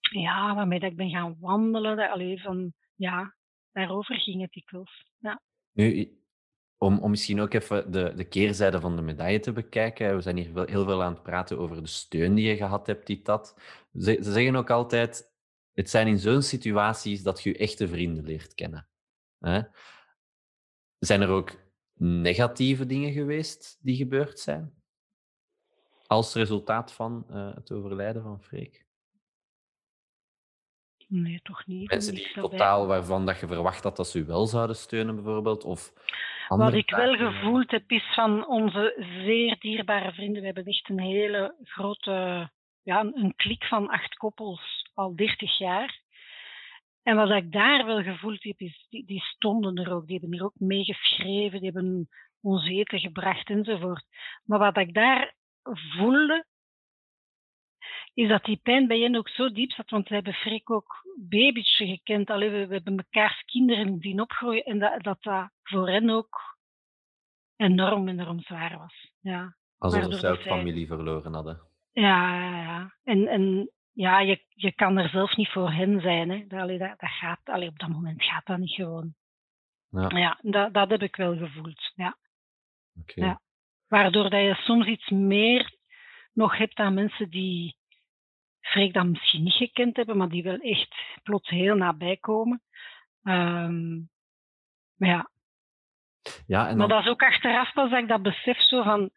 [0.00, 1.96] ja, waarmee dat ik ben gaan wandelen.
[1.96, 3.36] Dat, allee, van, ja,
[3.72, 5.04] daarover ging het dikwijls.
[5.18, 5.42] Ja.
[5.72, 6.16] Nu,
[6.82, 10.14] om, om misschien ook even de, de keerzijde van de medaille te bekijken.
[10.16, 13.06] We zijn hier heel veel aan het praten over de steun die je gehad hebt,
[13.06, 13.54] die dat.
[13.92, 15.32] Ze, ze zeggen ook altijd,
[15.72, 18.88] het zijn in zo'n situaties dat je echte vrienden leert kennen.
[19.38, 19.62] Hè?
[20.98, 21.60] Zijn er ook
[21.94, 24.74] negatieve dingen geweest die gebeurd zijn?
[26.06, 28.86] Als resultaat van uh, het overlijden van Freek?
[31.12, 31.90] Nee, toch niet.
[31.90, 35.64] Mensen die totaal waarvan dat je verwacht had dat ze u wel zouden steunen, bijvoorbeeld?
[35.64, 35.92] Of
[36.48, 38.94] Wat ik wel gevoeld heb, is van onze
[39.24, 40.40] zeer dierbare vrienden.
[40.40, 42.50] We hebben echt een hele grote,
[42.82, 46.00] ja, een klik van acht koppels al 30 jaar.
[47.02, 50.06] En wat ik daar wel gevoeld heb, is, die, die stonden er ook.
[50.06, 51.60] Die hebben hier ook meegeschreven.
[51.60, 52.08] Die hebben
[52.40, 54.04] ons eten gebracht enzovoort.
[54.44, 56.44] Maar wat ik daar voelde,
[58.14, 59.90] is dat die pijn bij hen ook zo diep zat.
[59.90, 62.30] Want we hebben Freek ook baby's gekend.
[62.30, 64.64] Allee, we, we, hebben mekaars kinderen zien opgroeien.
[64.64, 66.56] En dat, dat dat voor hen ook
[67.56, 69.10] enorm, enorm zwaar was.
[69.20, 69.56] Ja.
[69.78, 71.60] Alsof ze zelf familie verloren hadden.
[71.92, 72.94] Ja, ja, ja.
[73.04, 76.30] En, en ja, je, je kan er zelf niet voor hen zijn.
[76.30, 76.60] Hè.
[76.60, 79.14] Allee, dat, dat gaat, allee, op dat moment gaat dat niet gewoon.
[79.90, 81.92] Ja, ja dat, dat heb ik wel gevoeld.
[81.94, 82.16] Ja.
[83.00, 83.24] Okay.
[83.24, 83.40] ja.
[83.88, 85.76] Waardoor dat je soms iets meer
[86.32, 87.76] nog hebt aan mensen die
[88.62, 92.62] Freek dan misschien niet gekend hebben, maar die wel echt plots heel nabij komen.
[93.22, 94.10] Um,
[94.96, 95.30] maar ja.
[96.46, 96.76] ja en dan...
[96.76, 99.10] Maar dat is ook achteraf pas dat ik dat besef zo van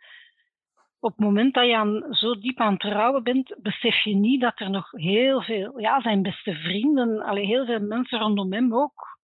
[1.05, 4.41] op het moment dat je aan, zo diep aan het trouwen bent, besef je niet
[4.41, 8.73] dat er nog heel veel, ja, zijn beste vrienden, allee, heel veel mensen rondom hem
[8.75, 9.19] ook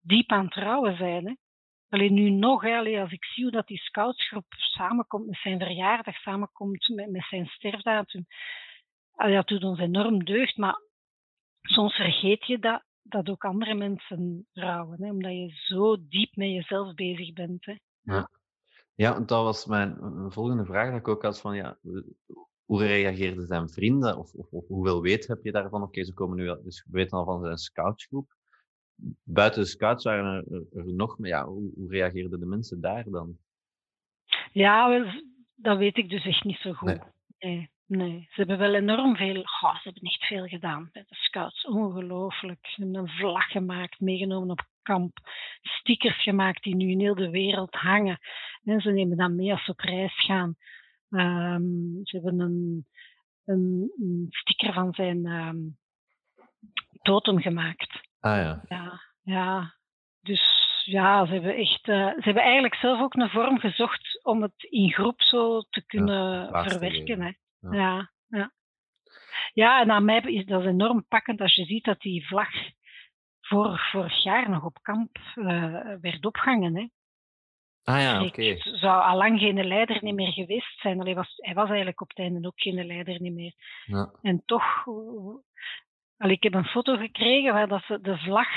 [0.00, 1.26] diep aan het trouwen zijn.
[1.26, 1.34] Hè.
[1.88, 6.14] Alleen nu nog, hè, als ik zie hoe dat die scoutsgroep samenkomt met zijn verjaardag,
[6.14, 8.26] samenkomt met, met zijn sterfdatum,
[9.28, 10.80] dat doet ons enorm deugd, maar
[11.60, 16.48] soms vergeet je dat, dat ook andere mensen rouwen, hè, omdat je zo diep met
[16.48, 17.64] jezelf bezig bent.
[17.64, 17.74] Hè.
[18.00, 18.30] Ja.
[18.94, 19.96] Ja, dat was mijn,
[20.28, 21.78] volgende vraag dat ik ook had van, ja,
[22.64, 24.18] hoe reageerden zijn vrienden?
[24.18, 25.82] Of, of, of hoeveel weet heb je daarvan?
[25.82, 28.34] Oké, ze komen nu, dus we weten al van zijn scoutsgroep.
[29.22, 31.30] Buiten de scouts waren er, nog meer.
[31.30, 33.38] Ja, hoe, hoe, reageerden de mensen daar dan?
[34.52, 35.04] Ja,
[35.54, 36.88] dat weet ik dus echt niet zo goed.
[36.88, 37.00] Nee.
[37.38, 41.66] nee, Ze hebben wel enorm veel, ze hebben echt veel gedaan bij de scouts.
[41.66, 42.66] Ongelooflijk.
[42.66, 45.18] Ze hebben een vlag gemaakt, meegenomen op kamp.
[45.62, 48.18] Stickers gemaakt die nu in heel de wereld hangen.
[48.64, 50.54] En ze nemen dat mee als ze op reis gaan.
[51.10, 52.86] Um, ze hebben een,
[53.44, 55.78] een, een, sticker van zijn um,
[57.02, 58.00] totem gemaakt.
[58.20, 58.62] Ah ja.
[58.68, 59.74] Ja, ja.
[60.20, 60.42] Dus
[60.84, 61.88] ja, ze hebben echt.
[61.88, 65.86] Uh, ze hebben eigenlijk zelf ook een vorm gezocht om het in groep zo te
[65.86, 67.20] kunnen ja, verwerken.
[67.20, 67.30] Hè.
[67.60, 68.10] Ja.
[68.28, 68.52] ja.
[69.52, 72.48] Ja, en aan mij is dat enorm pakkend als je ziet dat die vlag
[73.40, 76.76] vorig, vorig jaar nog op kamp uh, werd opgehangen.
[76.76, 76.88] Hè.
[77.82, 78.26] Ah ja, oké.
[78.26, 78.58] Okay.
[78.58, 81.00] zou al lang geen leider niet meer geweest zijn.
[81.00, 83.54] Allee, was, hij was eigenlijk op het einde ook geen leider niet meer.
[83.84, 84.10] Ja.
[84.22, 84.86] En toch,
[86.16, 88.48] allee, ik heb een foto gekregen waar dat ze de vlag,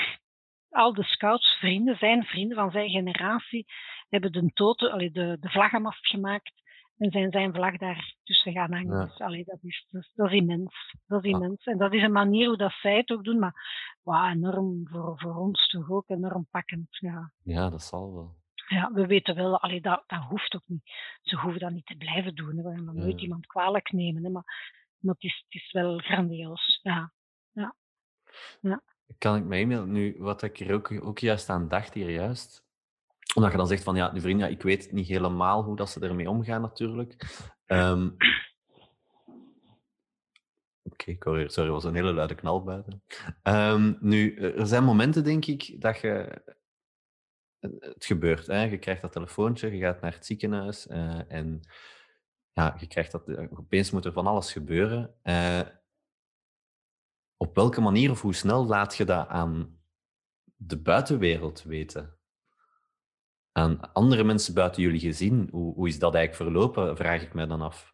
[0.70, 3.66] al de scouts, vrienden, zijn vrienden van zijn generatie,
[4.08, 6.62] hebben de, toten, allee, de, de vlaggenmast gemaakt
[6.98, 8.96] en zijn zijn vlag daar tussen gaan hangen.
[8.96, 9.04] Ja.
[9.04, 10.94] Dus, allee, dat, is, dat, is, dat is immens.
[11.06, 11.64] Dat is immens.
[11.64, 13.54] En dat is een manier hoe dat zij het ook doen, maar
[14.02, 16.88] wow, enorm voor, voor ons toch ook enorm pakkend.
[16.90, 20.82] Ja, ja dat zal wel ja, we weten wel, allee, dat, dat hoeft ook niet.
[21.22, 22.56] Ze hoeven dat niet te blijven doen.
[22.56, 22.62] Hè.
[22.62, 24.24] We gaan nooit iemand kwalijk nemen.
[24.24, 24.30] Hè.
[24.30, 24.44] Maar,
[24.98, 26.80] maar het, is, het is wel grandioos.
[26.82, 27.12] Ja.
[27.52, 27.74] Ja.
[28.60, 28.82] ja.
[29.18, 32.63] Kan ik me e nu, wat ik er ook, ook juist aan dacht hier juist,
[33.34, 35.90] omdat je dan zegt van ja, die vrienden, ja, ik weet niet helemaal hoe dat
[35.90, 37.42] ze ermee omgaan natuurlijk.
[37.66, 38.16] Um,
[40.82, 43.02] Oké, okay, sorry, was een hele luide knal buiten.
[43.42, 46.42] Um, nu, er zijn momenten, denk ik, dat je
[47.58, 48.46] het gebeurt.
[48.46, 48.62] Hè?
[48.62, 51.60] Je krijgt dat telefoontje, je gaat naar het ziekenhuis uh, en
[52.52, 55.14] ja, je krijgt dat, opeens moet er van alles gebeuren.
[57.36, 59.80] Op welke manier of hoe snel laat je dat aan
[60.56, 62.18] de buitenwereld weten?
[63.56, 65.48] Aan andere mensen buiten jullie gezin?
[65.50, 67.90] Hoe, hoe is dat eigenlijk verlopen, vraag ik mij dan af.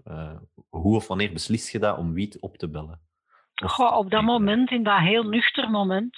[0.68, 3.00] hoe of wanneer beslis je dat om wie op te bellen?
[3.54, 6.16] Goh, op dat moment, in dat heel nuchter moment,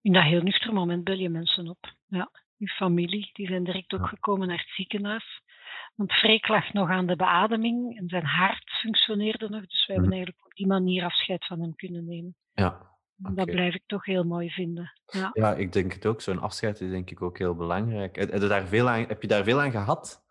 [0.00, 1.92] in dat heel nuchter moment bel je mensen op.
[2.06, 5.42] Ja, je familie, die zijn direct ook gekomen naar het ziekenhuis.
[5.94, 9.66] Want Freek lag nog aan de beademing en zijn hart functioneerde nog.
[9.66, 10.18] Dus we hebben mhm.
[10.18, 12.36] eigenlijk op die manier afscheid van hem kunnen nemen.
[12.52, 12.87] Ja.
[13.20, 14.92] Dat blijf ik toch heel mooi vinden.
[15.06, 16.20] Ja, ja ik denk het ook.
[16.20, 18.16] Zo'n afscheid is denk ik ook heel belangrijk.
[18.16, 20.24] Heb je daar veel aan, heb je daar veel aan gehad?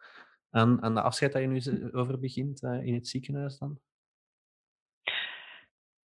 [0.49, 3.79] Aan, aan de afscheid dat je nu over begint uh, in het ziekenhuis dan?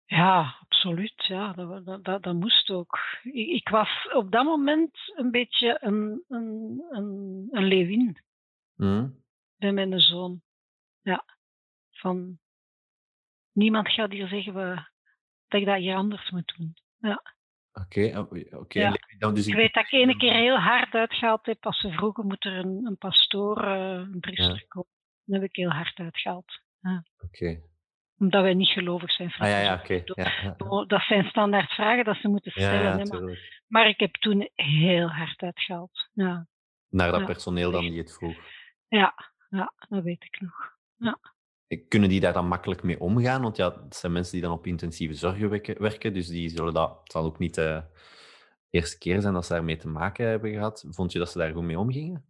[0.05, 1.25] Ja, absoluut.
[1.25, 2.99] Ja, dat, dat, dat, dat moest ook.
[3.23, 8.23] Ik, ik, was op dat moment een beetje een, een, een, een leeuwin
[8.75, 9.23] mm.
[9.55, 10.41] bij mijn zoon.
[11.01, 11.25] Ja,
[11.91, 12.39] van
[13.51, 14.87] niemand gaat hier zeggen we,
[15.49, 16.73] dat ik dat hier anders moet doen.
[16.97, 17.21] Ja.
[17.73, 18.79] Oké, oké.
[18.79, 19.31] Ja.
[19.31, 22.45] Dus ik weet dat ik ene keer heel hard uitgehaald heb als ze vroegen moet
[22.45, 24.65] er een, een pastoor, uh, een priester ja.
[24.67, 24.89] komen.
[25.25, 26.61] Dan heb ik heel hard uitgehaald.
[26.79, 27.03] Ja.
[27.17, 27.61] Oké
[28.19, 29.33] omdat wij niet gelovig zijn.
[29.37, 30.01] Ah, ja, ja, oké.
[30.05, 30.85] Ja, ja.
[30.85, 33.07] Dat zijn standaard vragen dat ze moeten stellen.
[33.07, 36.09] maar, maar, ik heb toen heel hard uitgehaald.
[36.13, 36.47] Ja.
[36.89, 38.37] Naar dat personeel dan die het vroeg?
[38.87, 39.13] Ja,
[39.49, 40.71] ja, dat weet ik nog.
[40.97, 41.19] Ja.
[41.87, 43.41] Kunnen die daar dan makkelijk mee omgaan?
[43.41, 45.37] Want ja, het zijn mensen die dan op intensieve zorg
[45.77, 47.81] werken, dus die zullen dat, zal ook niet uh,
[48.69, 50.85] eerste keer zijn dat ze daarmee te maken hebben gehad.
[50.89, 52.23] Vond je dat ze daar goed mee omgingen?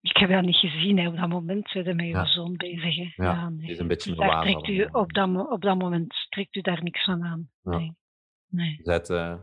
[0.00, 0.98] Ik heb dat niet gezien.
[0.98, 1.08] Hè.
[1.08, 3.16] Op dat moment zijn met je zoon bezig.
[3.16, 3.24] Hè.
[3.24, 3.70] Ja, nee.
[3.70, 6.82] is een beetje dus daar trekt u, op, dat, op dat moment trekt u daar
[6.82, 7.50] niks van aan.
[8.48, 8.80] Nee.
[8.82, 9.38] bent uh,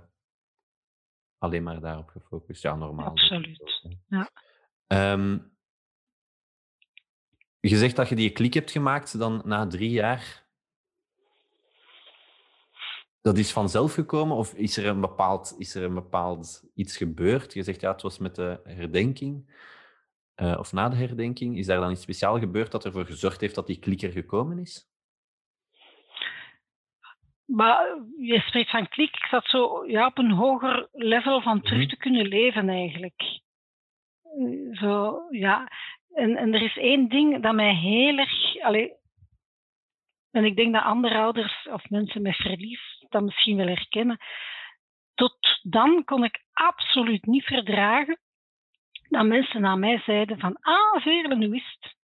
[1.37, 2.61] alleen maar daarop gefocust.
[2.61, 3.05] Ja, normaal.
[3.05, 3.85] Absoluut.
[4.07, 4.29] Ja.
[5.13, 5.57] Um,
[7.59, 10.47] je zegt dat je die klik hebt gemaakt dan na drie jaar.
[13.21, 17.53] Dat is vanzelf gekomen of is er een bepaald, is er een bepaald iets gebeurd?
[17.53, 19.57] Je zegt ja, het was met de herdenking.
[20.35, 21.57] Uh, of na de herdenking.
[21.57, 24.89] Is daar dan iets speciaal gebeurd dat ervoor gezorgd heeft dat die klikker gekomen is?
[27.45, 29.15] Maar je spreekt van klik.
[29.15, 31.89] Ik zat zo ja, op een hoger level van terug mhm.
[31.89, 33.41] te kunnen leven eigenlijk.
[34.71, 35.71] Zo, ja.
[36.13, 38.61] En, en er is één ding dat mij heel erg.
[38.61, 38.93] Allee,
[40.31, 44.17] en ik denk dat andere ouders of mensen met verlies dat misschien wel herkennen.
[45.13, 48.19] Tot dan kon ik absoluut niet verdragen
[49.09, 51.97] dat mensen naar mij zeiden van, ah, Veerle, hoe is het?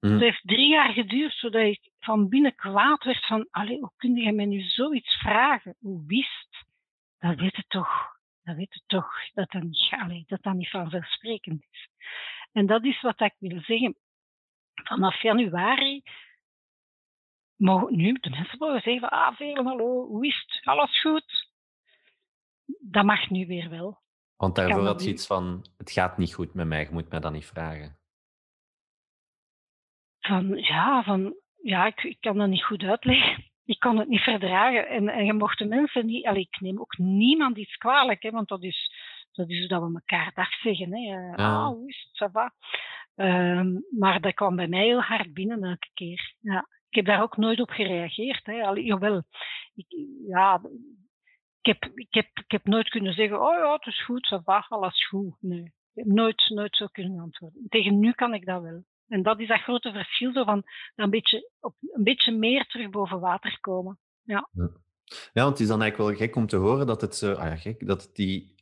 [0.00, 0.10] Mm.
[0.10, 4.16] Het heeft drie jaar geduurd zodat ik van binnen kwaad werd van, allee, hoe kun
[4.16, 5.76] je mij nu zoiets vragen?
[5.78, 6.64] Hoe wist?
[7.18, 8.20] Dat weet je toch.
[8.42, 11.88] Dat weet je toch, dat dat niet, allee, dat, dat niet vanzelfsprekend is.
[12.52, 13.96] En dat is wat ik wil zeggen.
[14.74, 16.02] Vanaf januari
[17.56, 20.66] mogen nu de mensen mogen zeggen, ah, Veerle, hallo, hoe is het?
[20.66, 21.50] Alles goed?
[22.80, 24.00] Dat mag nu weer wel.
[24.36, 27.20] Want daarvoor had je iets van, het gaat niet goed met mij, je moet mij
[27.20, 27.98] dat niet vragen.
[30.20, 33.44] Van, ja, van, ja ik, ik kan dat niet goed uitleggen.
[33.64, 34.88] Ik kan het niet verdragen.
[34.88, 36.26] En, en je mocht de mensen niet...
[36.26, 38.92] Allee, ik neem ook niemand iets kwalijk, hè, want dat is,
[39.32, 40.92] dat is dat we elkaar dag zeggen.
[40.92, 41.30] Hè.
[41.30, 42.54] Uh, Ah, hoe is het, ça va.
[43.16, 46.34] Uh, maar dat kwam bij mij heel hard binnen elke keer.
[46.40, 46.66] Ja.
[46.88, 48.46] Ik heb daar ook nooit op gereageerd.
[48.46, 48.62] Hè.
[48.62, 49.22] Allee, jawel,
[49.74, 49.86] ik,
[50.26, 50.60] ja,
[51.60, 54.42] ik heb, ik, heb, ik heb nooit kunnen zeggen, oh ja, het is goed, ça
[54.44, 55.34] va, alles goed.
[55.40, 57.66] Nee, ik heb nooit, nooit zo kunnen antwoorden.
[57.68, 58.84] Tegen nu kan ik dat wel.
[59.08, 60.62] En dat is dat grote verschil, zo van
[60.94, 63.98] een beetje, op, een beetje meer terug boven water komen.
[64.22, 64.48] Ja.
[64.52, 64.70] ja.
[65.32, 67.56] want het is dan eigenlijk wel gek om te horen dat het zo, ah ja,
[67.56, 68.54] gek, dat die,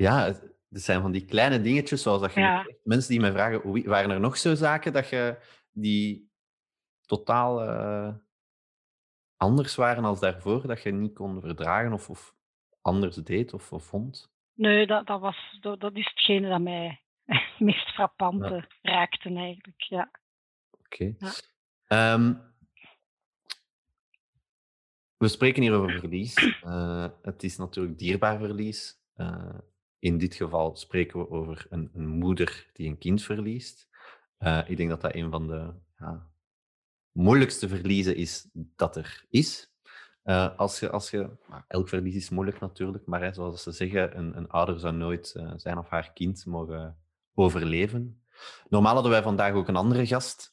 [0.00, 2.66] ja, het zijn van die kleine dingetjes, zoals dat je ja.
[2.84, 5.38] mensen die mij vragen, waren er nog zo zaken dat je
[5.72, 6.30] die
[7.06, 8.14] totaal uh,
[9.36, 12.34] anders waren als daarvoor, dat je niet kon verdragen of, of
[12.80, 14.32] anders deed of, of vond?
[14.54, 18.92] Nee, dat, dat, was, dat, dat is hetgene dat mij het meest frappante ja.
[18.92, 19.82] raakte eigenlijk.
[19.82, 20.10] Ja.
[20.70, 21.14] Oké.
[21.18, 21.32] Ja.
[21.86, 22.34] Ehm,
[25.16, 26.42] we spreken hier over verlies.
[26.64, 28.98] Uh, het is natuurlijk dierbaar verlies.
[29.16, 29.58] Uh,
[30.00, 33.88] in dit geval spreken we over een, een moeder die een kind verliest.
[34.38, 36.26] Uh, ik denk dat dat een van de ja,
[37.12, 39.72] moeilijkste verliezen is dat er is.
[40.24, 41.30] Uh, als je, als je,
[41.68, 45.34] elk verlies is moeilijk natuurlijk, maar hè, zoals ze zeggen, een, een ouder zou nooit
[45.36, 46.98] uh, zijn of haar kind mogen
[47.34, 48.22] overleven.
[48.68, 50.52] Normaal hadden wij vandaag ook een andere gast.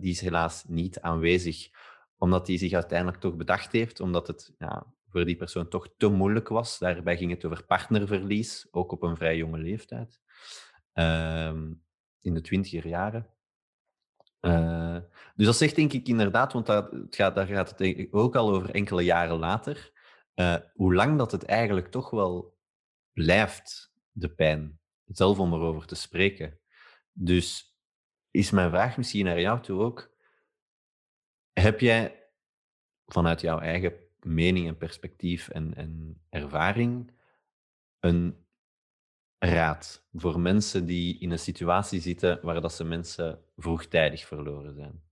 [0.00, 1.70] Die is helaas niet aanwezig,
[2.16, 6.08] omdat hij zich uiteindelijk toch bedacht heeft, omdat het ja, voor die persoon toch te
[6.08, 6.78] moeilijk was.
[6.78, 10.20] Daarbij ging het over partnerverlies, ook op een vrij jonge leeftijd.
[10.92, 11.72] Ehm,
[12.20, 13.26] in de twintiger jaren.
[14.40, 14.98] Uh,
[15.34, 18.14] dus dat zegt denk ik inderdaad, want dat, het gaat, daar gaat het denk ik
[18.14, 19.92] ook al over enkele jaren later,
[20.34, 22.56] uh, hoe lang dat het eigenlijk toch wel
[23.12, 26.60] blijft, de pijn, zelf om erover te spreken.
[27.12, 27.76] Dus
[28.30, 30.16] is mijn vraag misschien naar jou toe ook,
[31.52, 32.30] heb jij
[33.06, 37.12] vanuit jouw eigen mening en perspectief en, en ervaring
[38.00, 38.46] een
[39.38, 45.06] raad voor mensen die in een situatie zitten waar dat ze mensen vroegtijdig verloren zijn?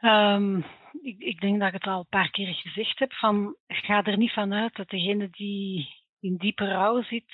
[0.00, 0.64] Um,
[1.02, 3.12] ik, ik, denk dat ik het al een paar keer gezegd heb.
[3.12, 7.32] Van, ga er niet van uit dat degene die in diepe rouw zit,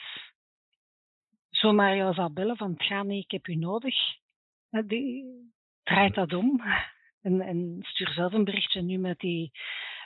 [1.63, 3.97] zomaar jou zal bellen van ga nee, ik heb u nodig.
[4.71, 5.25] Die
[5.83, 6.61] draait dat om.
[7.23, 8.83] En, en stuur zelf een berichtje.
[8.83, 9.51] Nu met die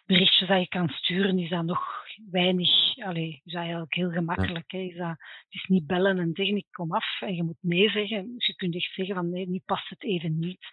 [0.07, 2.99] berichtjes dat je kan sturen, is dat nog weinig.
[2.99, 4.71] Allee, is dat eigenlijk heel gemakkelijk.
[4.71, 4.79] Hè?
[4.79, 7.91] Is dat, het is niet bellen en zeggen ik kom af en je moet nee
[7.91, 8.35] zeggen.
[8.35, 10.67] Dus je kunt echt zeggen van nee, nu past het even niet.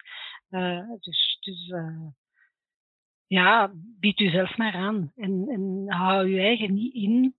[0.50, 2.06] Uh, dus dus uh,
[3.26, 5.12] ja, bied u zelf maar aan.
[5.16, 7.34] En, en hou je eigen niet in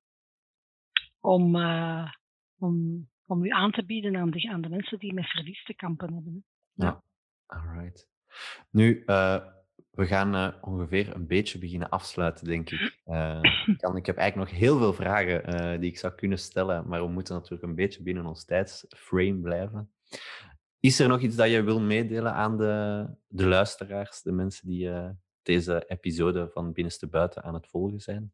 [1.19, 2.11] om, uh,
[2.59, 5.73] om, om u aan te bieden aan de, aan de mensen die met verlies te
[5.73, 6.45] kampen hebben.
[6.73, 7.03] Ja, ja.
[7.45, 8.09] alright.
[8.69, 9.45] Nu, uh,
[9.91, 12.93] we gaan uh, ongeveer een beetje beginnen afsluiten, denk ik.
[13.05, 13.41] Uh,
[13.77, 17.11] kan, ik heb eigenlijk nog heel veel vragen die ik zou kunnen stellen, maar we
[17.11, 19.91] moeten natuurlijk een beetje binnen ons tijdsframe blijven.
[20.79, 24.89] is er nog iets dat je wil meedelen aan de, de luisteraars, de mensen die
[25.41, 28.33] deze episode van Binnenste Buiten aan het volgen zijn?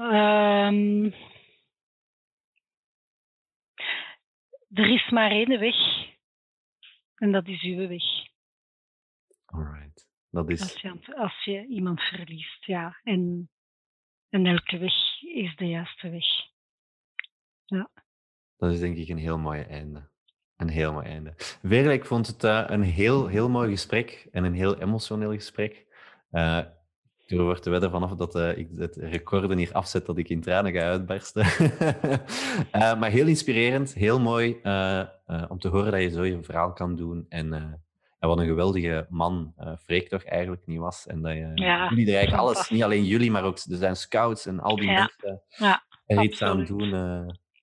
[0.00, 1.14] Um...
[4.72, 5.76] Er is maar één weg.
[7.14, 8.02] En dat is uw weg.
[9.44, 10.08] Alright.
[10.30, 10.60] Dat is...
[10.60, 13.00] als, je, als je iemand verliest, ja.
[13.02, 13.50] En,
[14.28, 16.26] en elke weg is de juiste weg.
[17.64, 17.90] Ja.
[18.56, 20.08] Dat is denk ik een heel mooi einde.
[20.56, 21.92] Een heel mooi einde.
[21.92, 25.86] Ik vond het uh, een heel, heel mooi gesprek en een heel emotioneel gesprek.
[26.30, 26.64] Uh,
[27.26, 30.28] ik durf er te wedden vanaf dat uh, ik het recorden hier afzet dat ik
[30.28, 31.44] in tranen ga uitbarsten.
[33.00, 34.52] maar heel inspirerend, heel mooi
[35.48, 37.26] om te horen dat je zo je verhaal kan doen.
[37.28, 37.52] En,
[38.18, 41.06] en wat een geweldige man Freek toch eigenlijk niet was.
[41.06, 43.96] En dat je, ja, jullie er eigenlijk alles, niet alleen jullie, maar ook er zijn
[43.96, 44.94] scouts en al die ja.
[44.94, 46.94] mensen ja, er iets aan doen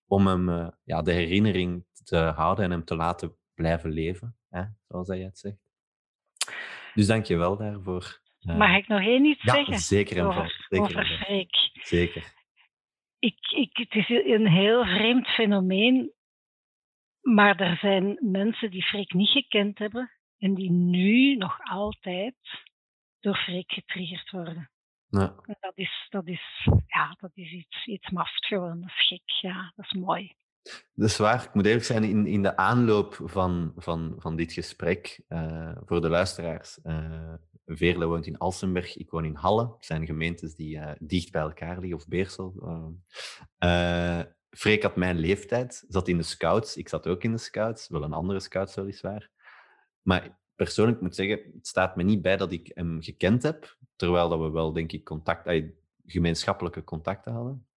[0.07, 5.07] om hem ja, de herinnering te houden en hem te laten blijven leven, hè, zoals
[5.07, 5.57] hij het zegt.
[6.93, 8.21] Dus dank je wel daarvoor.
[8.43, 9.77] Mag ik nog één iets ja, zeggen?
[9.79, 10.33] Zeker en
[10.69, 11.69] zeker over Freek.
[11.73, 12.33] Zeker.
[13.19, 16.11] Ik, ik, het is een heel vreemd fenomeen,
[17.21, 22.35] maar er zijn mensen die Freek niet gekend hebben en die nu nog altijd
[23.19, 24.69] door Freek getriggerd worden.
[25.07, 25.35] Ja.
[25.45, 28.81] En dat is, dat is, ja, dat is iets, iets maft gewoon.
[28.81, 29.21] Dat is gek.
[29.25, 30.33] Ja, dat is mooi.
[30.93, 31.43] Dat is waar.
[31.43, 36.01] Ik moet eerlijk zijn, in, in de aanloop van, van, van dit gesprek, uh, voor
[36.01, 37.33] de luisteraars, uh,
[37.65, 39.65] Veerle woont in Alsenberg, ik woon in Halle.
[39.65, 42.53] Dat zijn gemeentes die uh, dicht bij elkaar liggen, of Beersel.
[44.49, 46.77] Freek had mijn leeftijd, zat in de scouts.
[46.77, 49.29] Ik zat ook in de scouts, wel een andere scouts weliswaar.
[50.01, 54.29] Maar persoonlijk moet zeggen, het staat me niet bij dat ik hem gekend heb, terwijl
[54.29, 55.63] dat we wel, denk ik, contact,
[56.05, 57.67] gemeenschappelijke contacten hadden.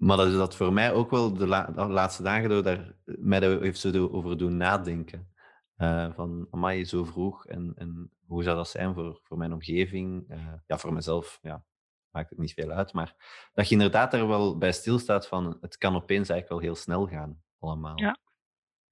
[0.00, 2.94] Maar dat is dat voor mij ook wel de, la de laatste dagen door daar,
[3.04, 5.28] mij daar heeft zo over doen nadenken.
[5.76, 10.30] Uh, van, amai, zo vroeg en, en hoe zou dat zijn voor, voor mijn omgeving?
[10.30, 11.64] Uh, ja, voor mezelf ja,
[12.10, 12.92] maakt het niet veel uit.
[12.92, 13.14] Maar
[13.52, 17.06] dat je inderdaad er wel bij stilstaat van, het kan opeens eigenlijk wel heel snel
[17.06, 17.98] gaan, allemaal.
[17.98, 18.18] Ja.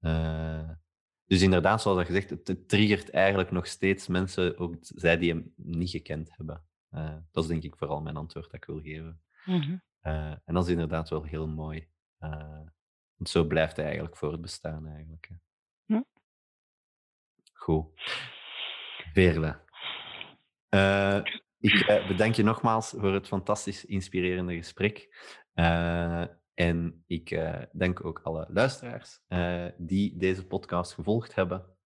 [0.01, 0.71] Uh,
[1.25, 5.91] dus inderdaad, zoals gezegd, het triggert eigenlijk nog steeds mensen, ook zij die hem niet
[5.91, 6.65] gekend hebben.
[7.31, 9.21] Dat is denk ik vooral mijn antwoord dat ik wil geven.
[9.45, 9.83] Mm -hmm.
[10.09, 11.89] Uh, en dat is inderdaad wel heel mooi.
[12.21, 12.61] Uh,
[13.15, 15.31] want zo blijft hij eigenlijk voortbestaan eigenlijk.
[15.85, 16.01] Hm.
[17.53, 17.87] Goed.
[19.13, 19.61] Veerle.
[21.59, 25.09] ik bedank je nogmaals voor het fantastisch inspirerende gesprek.
[26.55, 27.41] En ik
[27.73, 29.21] dank ook alle luisteraars
[29.77, 31.77] die deze podcast gevolgd hebben.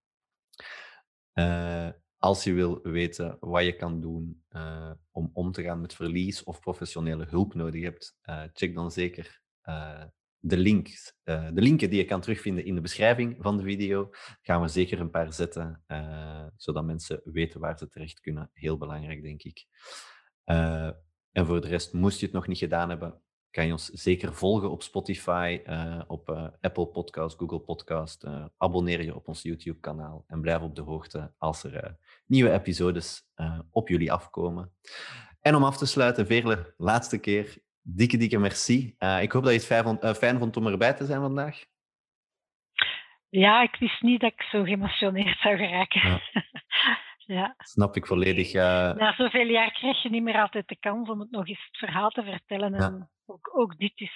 [2.22, 4.44] Als je wil weten wat je kan doen
[5.10, 8.18] om om te gaan met verlies of professionele hulp nodig hebt,
[8.52, 9.40] check dan zeker
[10.38, 11.16] de links.
[11.24, 14.08] de linken die je kan terugvinden in de beschrijving van de video.
[14.42, 15.84] Gaan we zeker een paar zetten,
[16.56, 18.50] zodat mensen weten waar ze terecht kunnen.
[18.52, 19.66] Heel belangrijk, denk ik.
[21.32, 23.22] en voor de rest, moest je het nog niet gedaan hebben,
[23.53, 28.24] kan je ons zeker volgen op Spotify, uh, op uh, Apple Podcast, Google Podcast.
[28.24, 31.96] Uh, abonneer je op ons YouTube-kanaal en blijf op de hoogte als er
[32.26, 33.30] nieuwe episodes
[33.70, 34.72] op jullie afkomen.
[35.40, 38.96] En om af te sluiten, Veerle, laatste keer, dikke, dikke merci.
[39.20, 41.64] ik hoop dat je het fijn vond, fijn vond om erbij te zijn vandaag.
[43.28, 46.00] Ja, ik wist niet dat ik zo geëmotioneerd zou geraken.
[46.00, 46.20] Ja.
[47.26, 47.54] ja.
[47.58, 48.52] Snap ik volledig.
[48.52, 51.78] Na zoveel jaar krijg je niet meer altijd de kans om het nog eens het
[51.78, 52.74] verhaal te vertellen.
[52.74, 54.12] En ja ook, ook, dit is,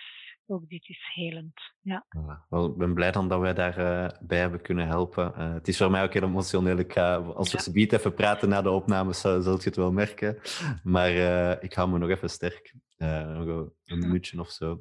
[0.47, 1.61] ook dit is helend.
[1.81, 2.07] Ja.
[2.09, 5.33] ja wel, ik ben blij dan dat wij daarbij uh, bij hebben kunnen helpen.
[5.37, 6.79] Uh, het is voor mij ook heel emotioneel.
[6.79, 7.63] Ik ga, als we ja.
[7.63, 10.39] subiet even praten na de opnames, zul, zult je het wel merken.
[10.83, 12.75] Maar uh, ik hou me nog even sterk.
[12.97, 14.81] nog een minuutje of zo.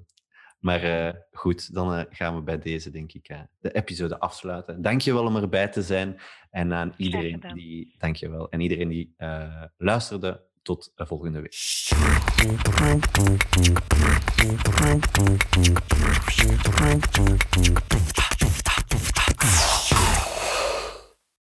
[0.66, 3.28] Maar goed, dan gaan we bij deze, denk ik,
[3.60, 4.82] de episode afsluiten.
[4.82, 6.20] Dank je wel om erbij te zijn.
[6.52, 8.50] En aan iedereen die, dank je wel.
[8.50, 9.16] En iedereen die
[9.78, 11.54] luisterde, tot volgende week.